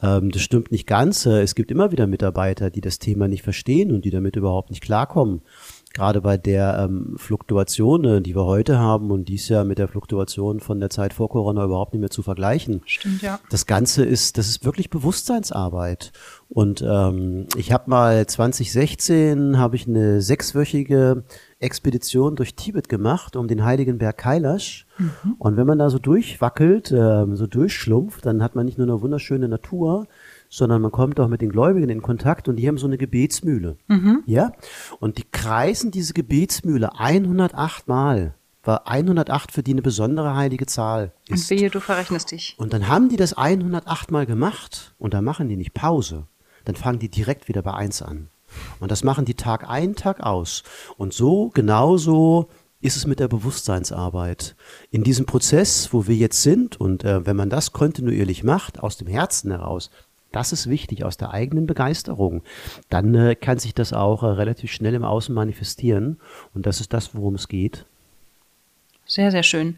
ähm, 0.03 0.31
das 0.31 0.43
stimmt 0.43 0.71
nicht 0.71 0.87
ganz. 0.87 1.27
Äh, 1.27 1.43
es 1.43 1.55
gibt 1.55 1.71
immer 1.71 1.93
wieder 1.93 2.07
Mitarbeiter, 2.07 2.71
die 2.71 2.81
das 2.81 2.99
Thema 2.99 3.29
nicht 3.29 3.43
verstehen 3.43 3.93
und 3.93 4.05
die 4.05 4.11
damit 4.11 4.37
überhaupt 4.37 4.71
nicht 4.71 4.83
klarkommen. 4.83 5.43
Gerade 5.93 6.21
bei 6.21 6.37
der 6.37 6.79
ähm, 6.85 7.17
Fluktuation, 7.17 8.05
äh, 8.05 8.21
die 8.23 8.37
wir 8.37 8.45
heute 8.45 8.79
haben 8.79 9.11
und 9.11 9.29
dies 9.29 9.49
ja 9.49 9.65
mit 9.65 9.79
der 9.79 9.89
Fluktuation 9.89 10.61
von 10.61 10.79
der 10.79 10.89
Zeit 10.89 11.13
vor 11.13 11.29
Corona 11.29 11.65
überhaupt 11.65 11.93
nicht 11.93 12.01
mehr 12.01 12.11
zu 12.11 12.23
vergleichen. 12.23 12.83
Stimmt, 12.85 13.23
ja. 13.23 13.41
Das 13.51 13.67
Ganze 13.67 14.05
ist, 14.05 14.39
das 14.39 14.49
ist 14.49 14.65
wirklich 14.65 14.89
Bewusstseinsarbeit. 14.91 16.13
Und 16.49 16.83
ähm, 16.83 17.47
ich 17.57 17.73
habe 17.73 17.91
mal 17.91 18.25
2016 18.25 19.59
habe 19.59 19.77
ich 19.77 19.89
eine 19.89 20.23
sechswöchige 20.23 21.25
Expedition 21.61 22.37
durch 22.37 22.55
Tibet 22.55 22.88
gemacht, 22.88 23.37
um 23.37 23.46
den 23.46 23.64
heiligen 23.64 23.99
Berg 23.99 24.18
Kailash. 24.18 24.87
Mhm. 24.99 25.37
Und 25.38 25.57
wenn 25.57 25.66
man 25.66 25.79
da 25.79 25.90
so 25.90 25.99
durchwackelt, 25.99 26.90
äh, 26.90 27.27
so 27.35 27.46
durchschlumpft, 27.46 28.25
dann 28.25 28.42
hat 28.42 28.55
man 28.55 28.64
nicht 28.64 28.79
nur 28.79 28.87
eine 28.87 29.01
wunderschöne 29.03 29.46
Natur, 29.46 30.07
sondern 30.49 30.81
man 30.83 30.90
kommt 30.90 31.20
auch 31.20 31.29
mit 31.29 31.42
den 31.42 31.51
Gläubigen 31.51 31.90
in 31.90 32.03
Kontakt 32.03 32.49
und 32.49 32.57
die 32.57 32.66
haben 32.66 32.79
so 32.79 32.87
eine 32.87 32.99
Gebetsmühle. 32.99 33.77
Ja? 34.27 34.53
Und 34.99 35.18
die 35.18 35.25
kreisen 35.31 35.90
diese 35.90 36.14
Gebetsmühle 36.14 36.99
108 36.99 37.87
Mal. 37.87 38.35
War 38.62 38.87
108 38.87 39.53
für 39.53 39.62
die 39.62 39.73
eine 39.73 39.83
besondere 39.83 40.35
heilige 40.37 40.66
Zahl 40.66 41.12
ist. 41.29 41.51
Und 41.51 41.59
wehe, 41.59 41.70
du 41.70 41.81
verrechnest 41.81 42.31
dich. 42.31 42.57
Und 42.59 42.73
dann 42.73 42.88
haben 42.88 43.09
die 43.09 43.16
das 43.16 43.35
108 43.35 44.11
Mal 44.11 44.27
gemacht 44.27 44.94
und 44.99 45.14
dann 45.14 45.25
machen 45.25 45.49
die 45.49 45.57
nicht 45.57 45.73
Pause. 45.73 46.27
Dann 46.64 46.75
fangen 46.75 46.99
die 46.99 47.09
direkt 47.09 47.49
wieder 47.49 47.62
bei 47.62 47.73
1 47.73 48.03
an. 48.03 48.29
Und 48.81 48.91
das 48.91 49.05
machen 49.05 49.25
die 49.25 49.35
Tag 49.35 49.69
ein, 49.69 49.95
Tag 49.95 50.21
aus. 50.21 50.63
Und 50.97 51.13
so, 51.13 51.51
genauso 51.55 52.49
ist 52.81 52.97
es 52.97 53.07
mit 53.07 53.21
der 53.21 53.29
Bewusstseinsarbeit. 53.29 54.57
In 54.91 55.05
diesem 55.05 55.27
Prozess, 55.27 55.93
wo 55.93 56.07
wir 56.07 56.17
jetzt 56.17 56.43
sind, 56.43 56.81
und 56.81 57.05
äh, 57.05 57.27
wenn 57.27 57.37
man 57.37 57.51
das 57.51 57.73
kontinuierlich 57.73 58.43
macht, 58.43 58.81
aus 58.81 58.97
dem 58.97 59.07
Herzen 59.07 59.51
heraus, 59.51 59.91
das 60.33 60.53
ist 60.53 60.71
wichtig, 60.71 61.05
aus 61.05 61.17
der 61.17 61.33
eigenen 61.33 61.67
Begeisterung, 61.67 62.43
dann 62.89 63.15
äh, 63.15 63.35
kann 63.35 63.59
sich 63.59 63.75
das 63.75 63.93
auch 63.93 64.23
äh, 64.23 64.27
relativ 64.27 64.73
schnell 64.73 64.95
im 64.95 65.05
Außen 65.05 65.35
manifestieren. 65.35 66.21
Und 66.55 66.67
das 66.67 66.81
ist 66.81 66.93
das, 66.93 67.15
worum 67.15 67.35
es 67.35 67.49
geht. 67.49 67.85
Sehr, 69.05 69.33
sehr 69.33 69.43
schön. 69.43 69.77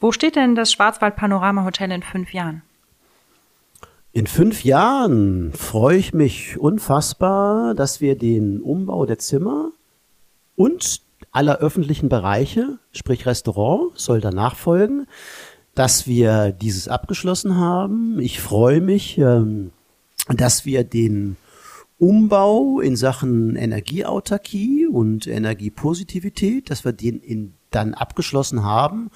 Wo 0.00 0.10
steht 0.10 0.34
denn 0.34 0.56
das 0.56 0.72
Schwarzwald 0.72 1.14
Panorama 1.14 1.64
Hotel 1.64 1.92
in 1.92 2.02
fünf 2.02 2.34
Jahren? 2.34 2.62
In 4.14 4.26
fünf 4.26 4.62
Jahren 4.62 5.54
freue 5.54 5.96
ich 5.96 6.12
mich 6.12 6.58
unfassbar, 6.58 7.74
dass 7.74 8.02
wir 8.02 8.18
den 8.18 8.60
Umbau 8.60 9.06
der 9.06 9.18
Zimmer 9.18 9.72
und 10.54 11.00
aller 11.30 11.58
öffentlichen 11.58 12.10
Bereiche, 12.10 12.78
sprich 12.92 13.24
Restaurant, 13.24 13.98
soll 13.98 14.20
danach 14.20 14.56
folgen, 14.56 15.06
dass 15.74 16.06
wir 16.06 16.52
dieses 16.52 16.88
abgeschlossen 16.88 17.56
haben. 17.56 18.20
Ich 18.20 18.42
freue 18.42 18.82
mich, 18.82 19.16
ähm, 19.16 19.70
dass 20.28 20.66
wir 20.66 20.84
den 20.84 21.38
Umbau 21.98 22.80
in 22.80 22.96
Sachen 22.96 23.56
Energieautarkie 23.56 24.86
und 24.88 25.26
Energiepositivität, 25.26 26.68
dass 26.68 26.84
wir 26.84 26.92
den 26.92 27.18
in, 27.18 27.54
dann 27.70 27.94
abgeschlossen 27.94 28.62
haben. 28.62 29.10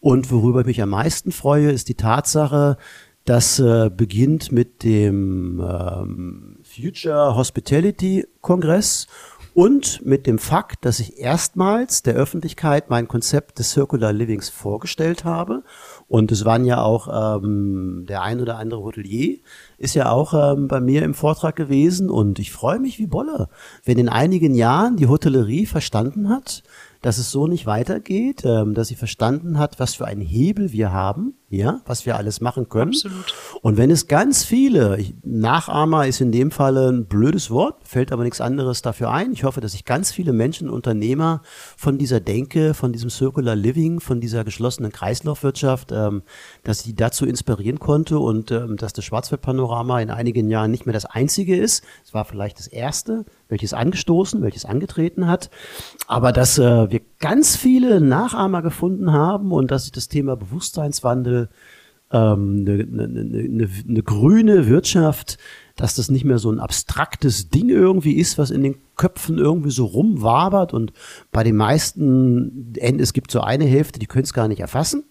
Und 0.00 0.30
worüber 0.30 0.60
ich 0.60 0.66
mich 0.66 0.82
am 0.82 0.90
meisten 0.90 1.30
freue, 1.30 1.70
ist 1.70 1.90
die 1.90 1.94
Tatsache, 1.94 2.78
das 3.24 3.58
äh, 3.58 3.90
beginnt 3.94 4.50
mit 4.50 4.82
dem 4.82 5.60
ähm, 5.60 6.58
Future 6.62 7.36
Hospitality 7.36 8.26
Kongress 8.40 9.06
und 9.52 10.04
mit 10.06 10.26
dem 10.26 10.38
Fakt, 10.38 10.84
dass 10.84 11.00
ich 11.00 11.18
erstmals 11.18 12.02
der 12.02 12.14
Öffentlichkeit 12.14 12.88
mein 12.88 13.08
Konzept 13.08 13.58
des 13.58 13.70
Circular 13.70 14.12
Livings 14.12 14.48
vorgestellt 14.48 15.24
habe. 15.24 15.64
Und 16.08 16.30
es 16.30 16.44
waren 16.44 16.64
ja 16.64 16.82
auch 16.82 17.36
ähm, 17.42 18.06
der 18.08 18.22
ein 18.22 18.40
oder 18.40 18.58
andere 18.58 18.82
Hotelier 18.82 19.38
ist 19.76 19.94
ja 19.94 20.10
auch 20.10 20.34
ähm, 20.34 20.68
bei 20.68 20.80
mir 20.80 21.02
im 21.02 21.14
Vortrag 21.14 21.56
gewesen 21.56 22.10
und 22.10 22.38
ich 22.38 22.52
freue 22.52 22.78
mich 22.78 22.98
wie 22.98 23.06
Bolle, 23.06 23.48
wenn 23.84 23.98
in 23.98 24.08
einigen 24.08 24.54
Jahren 24.54 24.96
die 24.96 25.08
Hotellerie 25.08 25.66
verstanden 25.66 26.28
hat, 26.28 26.62
dass 27.02 27.18
es 27.18 27.30
so 27.30 27.46
nicht 27.46 27.66
weitergeht, 27.66 28.42
ähm, 28.44 28.74
dass 28.74 28.88
sie 28.88 28.94
verstanden 28.94 29.58
hat, 29.58 29.80
was 29.80 29.94
für 29.94 30.06
einen 30.06 30.20
Hebel 30.20 30.72
wir 30.72 30.92
haben, 30.92 31.34
ja, 31.52 31.80
was 31.84 32.06
wir 32.06 32.16
alles 32.16 32.40
machen 32.40 32.68
können. 32.68 32.92
Absolut. 32.92 33.34
Und 33.60 33.76
wenn 33.76 33.90
es 33.90 34.06
ganz 34.06 34.44
viele, 34.44 34.98
ich, 34.98 35.14
Nachahmer 35.24 36.06
ist 36.06 36.20
in 36.20 36.30
dem 36.30 36.52
Falle 36.52 36.88
ein 36.88 37.06
blödes 37.06 37.50
Wort, 37.50 37.76
fällt 37.82 38.12
aber 38.12 38.22
nichts 38.22 38.40
anderes 38.40 38.82
dafür 38.82 39.10
ein. 39.10 39.32
Ich 39.32 39.42
hoffe, 39.42 39.60
dass 39.60 39.72
sich 39.72 39.84
ganz 39.84 40.12
viele 40.12 40.32
Menschen, 40.32 40.70
Unternehmer 40.70 41.42
von 41.76 41.98
dieser 41.98 42.20
Denke, 42.20 42.72
von 42.72 42.92
diesem 42.92 43.10
Circular 43.10 43.56
Living, 43.56 43.98
von 43.98 44.20
dieser 44.20 44.44
geschlossenen 44.44 44.92
Kreislaufwirtschaft, 44.92 45.90
ähm, 45.90 46.22
dass 46.62 46.80
ich 46.80 46.86
die 46.86 46.94
dazu 46.94 47.26
inspirieren 47.26 47.80
konnte 47.80 48.20
und 48.20 48.52
ähm, 48.52 48.76
dass 48.76 48.92
das 48.92 49.04
Schwarzwaldpanorama 49.04 50.00
in 50.00 50.10
einigen 50.10 50.48
Jahren 50.50 50.70
nicht 50.70 50.86
mehr 50.86 50.92
das 50.92 51.04
einzige 51.04 51.56
ist. 51.56 51.82
Es 52.04 52.14
war 52.14 52.24
vielleicht 52.24 52.60
das 52.60 52.68
erste, 52.68 53.24
welches 53.48 53.74
angestoßen, 53.74 54.40
welches 54.40 54.66
angetreten 54.66 55.26
hat. 55.26 55.50
Aber 56.06 56.30
dass 56.30 56.58
äh, 56.58 56.90
wir 56.90 57.00
ganz 57.18 57.56
viele 57.56 58.00
Nachahmer 58.00 58.62
gefunden 58.62 59.12
haben 59.12 59.50
und 59.50 59.72
dass 59.72 59.82
sich 59.82 59.92
das 59.92 60.08
Thema 60.08 60.36
Bewusstseinswandel, 60.36 61.39
ähm, 62.12 62.66
eine, 62.66 62.72
eine, 62.72 63.20
eine, 63.20 63.68
eine 63.88 64.02
grüne 64.02 64.66
Wirtschaft, 64.68 65.38
dass 65.76 65.94
das 65.94 66.10
nicht 66.10 66.24
mehr 66.24 66.38
so 66.38 66.50
ein 66.50 66.60
abstraktes 66.60 67.48
Ding 67.48 67.68
irgendwie 67.68 68.14
ist, 68.14 68.36
was 68.36 68.50
in 68.50 68.62
den 68.62 68.76
Köpfen 68.96 69.38
irgendwie 69.38 69.70
so 69.70 69.86
rumwabert 69.86 70.74
und 70.74 70.92
bei 71.32 71.42
den 71.44 71.56
meisten, 71.56 72.74
es 72.76 73.12
gibt 73.12 73.30
so 73.30 73.40
eine 73.40 73.64
Hälfte, 73.64 73.98
die 73.98 74.06
können 74.06 74.24
es 74.24 74.34
gar 74.34 74.48
nicht 74.48 74.60
erfassen. 74.60 75.04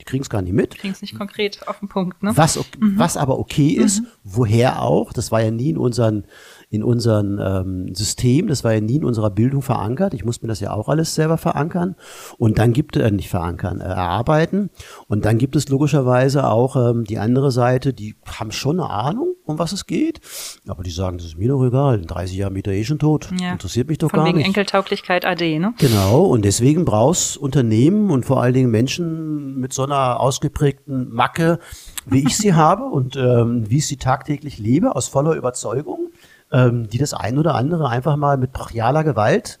Die 0.00 0.04
kriegen 0.04 0.22
es 0.22 0.30
gar 0.30 0.42
nicht 0.42 0.52
mit. 0.52 0.76
Kriegen 0.76 0.92
es 0.92 1.02
nicht 1.02 1.16
konkret 1.16 1.66
auf 1.66 1.80
den 1.80 1.88
Punkt, 1.88 2.22
ne? 2.22 2.30
Was, 2.36 2.58
was 2.78 3.16
aber 3.16 3.38
okay 3.38 3.70
ist, 3.70 4.02
woher 4.22 4.80
auch, 4.80 5.12
das 5.12 5.32
war 5.32 5.42
ja 5.42 5.50
nie 5.50 5.70
in 5.70 5.76
unseren 5.76 6.24
in 6.70 6.82
unserem 6.82 7.40
ähm, 7.42 7.94
System, 7.94 8.46
das 8.46 8.62
war 8.62 8.74
ja 8.74 8.80
nie 8.80 8.96
in 8.96 9.04
unserer 9.04 9.30
Bildung 9.30 9.62
verankert. 9.62 10.12
Ich 10.12 10.24
muss 10.24 10.42
mir 10.42 10.48
das 10.48 10.60
ja 10.60 10.72
auch 10.72 10.88
alles 10.88 11.14
selber 11.14 11.38
verankern. 11.38 11.96
Und 12.36 12.58
dann 12.58 12.74
gibt 12.74 12.96
es, 12.96 13.02
äh, 13.02 13.10
nicht 13.10 13.30
verankern, 13.30 13.80
äh, 13.80 13.84
erarbeiten. 13.84 14.68
Und 15.06 15.24
dann 15.24 15.38
gibt 15.38 15.56
es 15.56 15.68
logischerweise 15.68 16.46
auch 16.46 16.76
ähm, 16.76 17.04
die 17.04 17.18
andere 17.18 17.50
Seite, 17.52 17.94
die 17.94 18.16
haben 18.38 18.52
schon 18.52 18.80
eine 18.80 18.90
Ahnung, 18.90 19.34
um 19.44 19.58
was 19.58 19.72
es 19.72 19.86
geht. 19.86 20.20
Aber 20.66 20.82
die 20.82 20.90
sagen, 20.90 21.16
das 21.16 21.26
ist 21.28 21.38
mir 21.38 21.48
doch 21.48 21.64
egal. 21.64 22.00
In 22.00 22.06
30 22.06 22.36
Jahren 22.36 22.52
bin 22.52 22.62
ich 22.66 22.70
eh 22.70 22.84
schon 22.84 22.98
tot. 22.98 23.30
Ja. 23.40 23.52
Interessiert 23.52 23.88
mich 23.88 23.96
doch 23.96 24.10
Von 24.10 24.18
gar 24.18 24.26
wegen 24.26 24.36
nicht. 24.36 24.46
Enkeltauglichkeit 24.46 25.24
AD, 25.24 25.58
ne? 25.58 25.72
Genau, 25.78 26.24
und 26.24 26.44
deswegen 26.44 26.84
brauchst 26.84 27.38
Unternehmen 27.38 28.10
und 28.10 28.26
vor 28.26 28.42
allen 28.42 28.52
Dingen 28.52 28.70
Menschen 28.70 29.58
mit 29.58 29.72
so 29.72 29.84
einer 29.84 30.20
ausgeprägten 30.20 31.10
Macke, 31.14 31.60
wie 32.04 32.24
ich 32.26 32.36
sie 32.36 32.52
habe 32.54 32.84
und 32.84 33.16
ähm, 33.16 33.70
wie 33.70 33.78
ich 33.78 33.86
sie 33.86 33.96
tagtäglich 33.96 34.58
lebe, 34.58 34.94
aus 34.94 35.08
voller 35.08 35.34
Überzeugung, 35.34 36.07
ähm, 36.52 36.88
die 36.88 36.98
das 36.98 37.14
ein 37.14 37.38
oder 37.38 37.54
andere 37.54 37.88
einfach 37.88 38.16
mal 38.16 38.36
mit 38.36 38.52
brachialer 38.52 39.04
Gewalt, 39.04 39.58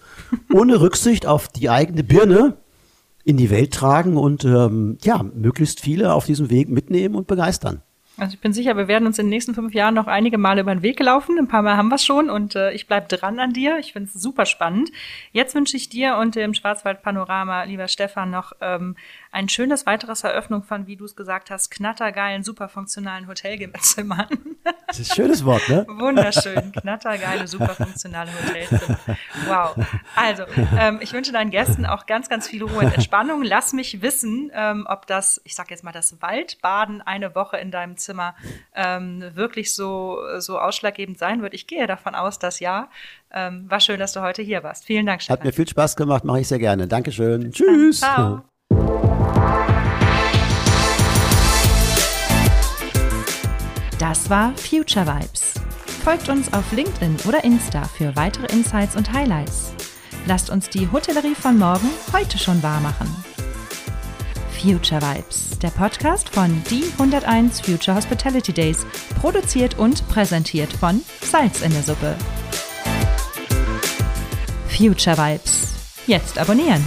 ohne 0.52 0.80
Rücksicht 0.80 1.26
auf 1.26 1.48
die 1.48 1.70
eigene 1.70 2.04
Birne, 2.04 2.56
in 3.24 3.36
die 3.36 3.50
Welt 3.50 3.74
tragen 3.74 4.16
und 4.16 4.44
ähm, 4.44 4.96
ja, 5.02 5.22
möglichst 5.22 5.80
viele 5.80 6.14
auf 6.14 6.24
diesem 6.24 6.48
Weg 6.48 6.70
mitnehmen 6.70 7.14
und 7.14 7.26
begeistern. 7.26 7.82
Also 8.18 8.34
ich 8.34 8.40
bin 8.40 8.52
sicher, 8.52 8.76
wir 8.76 8.88
werden 8.88 9.06
uns 9.06 9.18
in 9.18 9.26
den 9.26 9.30
nächsten 9.30 9.54
fünf 9.54 9.74
Jahren 9.74 9.94
noch 9.94 10.08
einige 10.08 10.38
Male 10.38 10.62
über 10.62 10.74
den 10.74 10.82
Weg 10.82 10.98
laufen. 10.98 11.38
Ein 11.38 11.46
paar 11.46 11.62
Mal 11.62 11.76
haben 11.76 11.88
wir 11.88 11.98
schon 11.98 12.30
und 12.30 12.56
äh, 12.56 12.72
ich 12.72 12.88
bleib 12.88 13.08
dran 13.08 13.38
an 13.38 13.52
dir. 13.52 13.78
Ich 13.78 13.92
finde 13.92 14.10
es 14.12 14.20
super 14.20 14.44
spannend. 14.44 14.90
Jetzt 15.30 15.54
wünsche 15.54 15.76
ich 15.76 15.88
dir 15.88 16.16
und 16.16 16.34
dem 16.34 16.52
Schwarzwald 16.52 17.02
Panorama, 17.02 17.62
lieber 17.62 17.86
Stefan, 17.86 18.30
noch 18.30 18.52
ähm, 18.60 18.96
ein 19.30 19.48
schönes 19.48 19.86
weiteres 19.86 20.24
Eröffnung 20.24 20.62
von, 20.62 20.86
wie 20.86 20.96
du 20.96 21.04
es 21.04 21.16
gesagt 21.16 21.50
hast, 21.50 21.70
knattergeilen, 21.70 22.42
super 22.42 22.68
funktionalen 22.68 23.26
Hotelzimmern. 23.26 24.26
Das 24.86 24.98
ist 24.98 25.10
ein 25.10 25.16
schönes 25.16 25.44
Wort, 25.44 25.68
ne? 25.68 25.86
Wunderschön, 25.98 26.72
knattergeile, 26.72 27.46
super 27.46 27.74
funktionale 27.74 28.30
Hotelzimmer. 28.32 28.98
Wow. 29.46 29.76
Also, 30.16 30.44
ähm, 30.78 30.98
ich 31.02 31.12
wünsche 31.12 31.32
deinen 31.32 31.50
Gästen 31.50 31.86
auch 31.86 32.06
ganz, 32.06 32.28
ganz 32.28 32.48
viel 32.48 32.62
Ruhe 32.62 32.86
und 32.86 32.94
Entspannung. 32.94 33.42
Lass 33.42 33.72
mich 33.72 34.02
wissen, 34.02 34.50
ähm, 34.54 34.86
ob 34.88 35.06
das, 35.06 35.40
ich 35.44 35.54
sag 35.54 35.70
jetzt 35.70 35.84
mal, 35.84 35.92
das 35.92 36.20
Waldbaden 36.20 37.02
eine 37.02 37.34
Woche 37.34 37.58
in 37.58 37.70
deinem 37.70 37.96
Zimmer 37.96 38.34
ähm, 38.74 39.24
wirklich 39.34 39.74
so, 39.74 40.18
so 40.38 40.58
ausschlaggebend 40.58 41.18
sein 41.18 41.42
wird. 41.42 41.54
Ich 41.54 41.66
gehe 41.66 41.86
davon 41.86 42.14
aus, 42.14 42.38
dass 42.38 42.60
ja. 42.60 42.88
Ähm, 43.30 43.70
war 43.70 43.80
schön, 43.80 43.98
dass 43.98 44.12
du 44.14 44.22
heute 44.22 44.40
hier 44.40 44.62
warst. 44.62 44.86
Vielen 44.86 45.04
Dank, 45.04 45.20
Stefan. 45.20 45.40
Hat 45.40 45.44
mir 45.44 45.52
viel 45.52 45.68
Spaß 45.68 45.96
gemacht, 45.96 46.24
mache 46.24 46.40
ich 46.40 46.48
sehr 46.48 46.58
gerne. 46.58 46.86
Dankeschön. 46.88 47.52
Tschüss. 47.52 48.00
Ciao. 48.00 48.42
Das 53.98 54.30
war 54.30 54.56
Future 54.56 55.06
Vibes. 55.06 55.54
Folgt 56.04 56.28
uns 56.28 56.52
auf 56.52 56.70
LinkedIn 56.70 57.16
oder 57.26 57.42
Insta 57.42 57.82
für 57.82 58.14
weitere 58.14 58.46
Insights 58.52 58.94
und 58.94 59.12
Highlights. 59.12 59.72
Lasst 60.26 60.50
uns 60.50 60.68
die 60.68 60.90
Hotellerie 60.92 61.34
von 61.34 61.58
morgen 61.58 61.90
heute 62.12 62.38
schon 62.38 62.62
wahr 62.62 62.80
machen. 62.80 63.08
Future 64.62 65.02
Vibes, 65.02 65.58
der 65.58 65.70
Podcast 65.70 66.28
von 66.28 66.62
Die 66.70 66.84
101 66.92 67.60
Future 67.60 67.96
Hospitality 67.96 68.52
Days, 68.52 68.86
produziert 69.20 69.78
und 69.78 70.06
präsentiert 70.08 70.72
von 70.72 71.02
Salz 71.20 71.62
in 71.62 71.72
der 71.72 71.82
Suppe. 71.82 72.16
Future 74.68 75.18
Vibes. 75.18 75.74
Jetzt 76.06 76.38
abonnieren. 76.38 76.86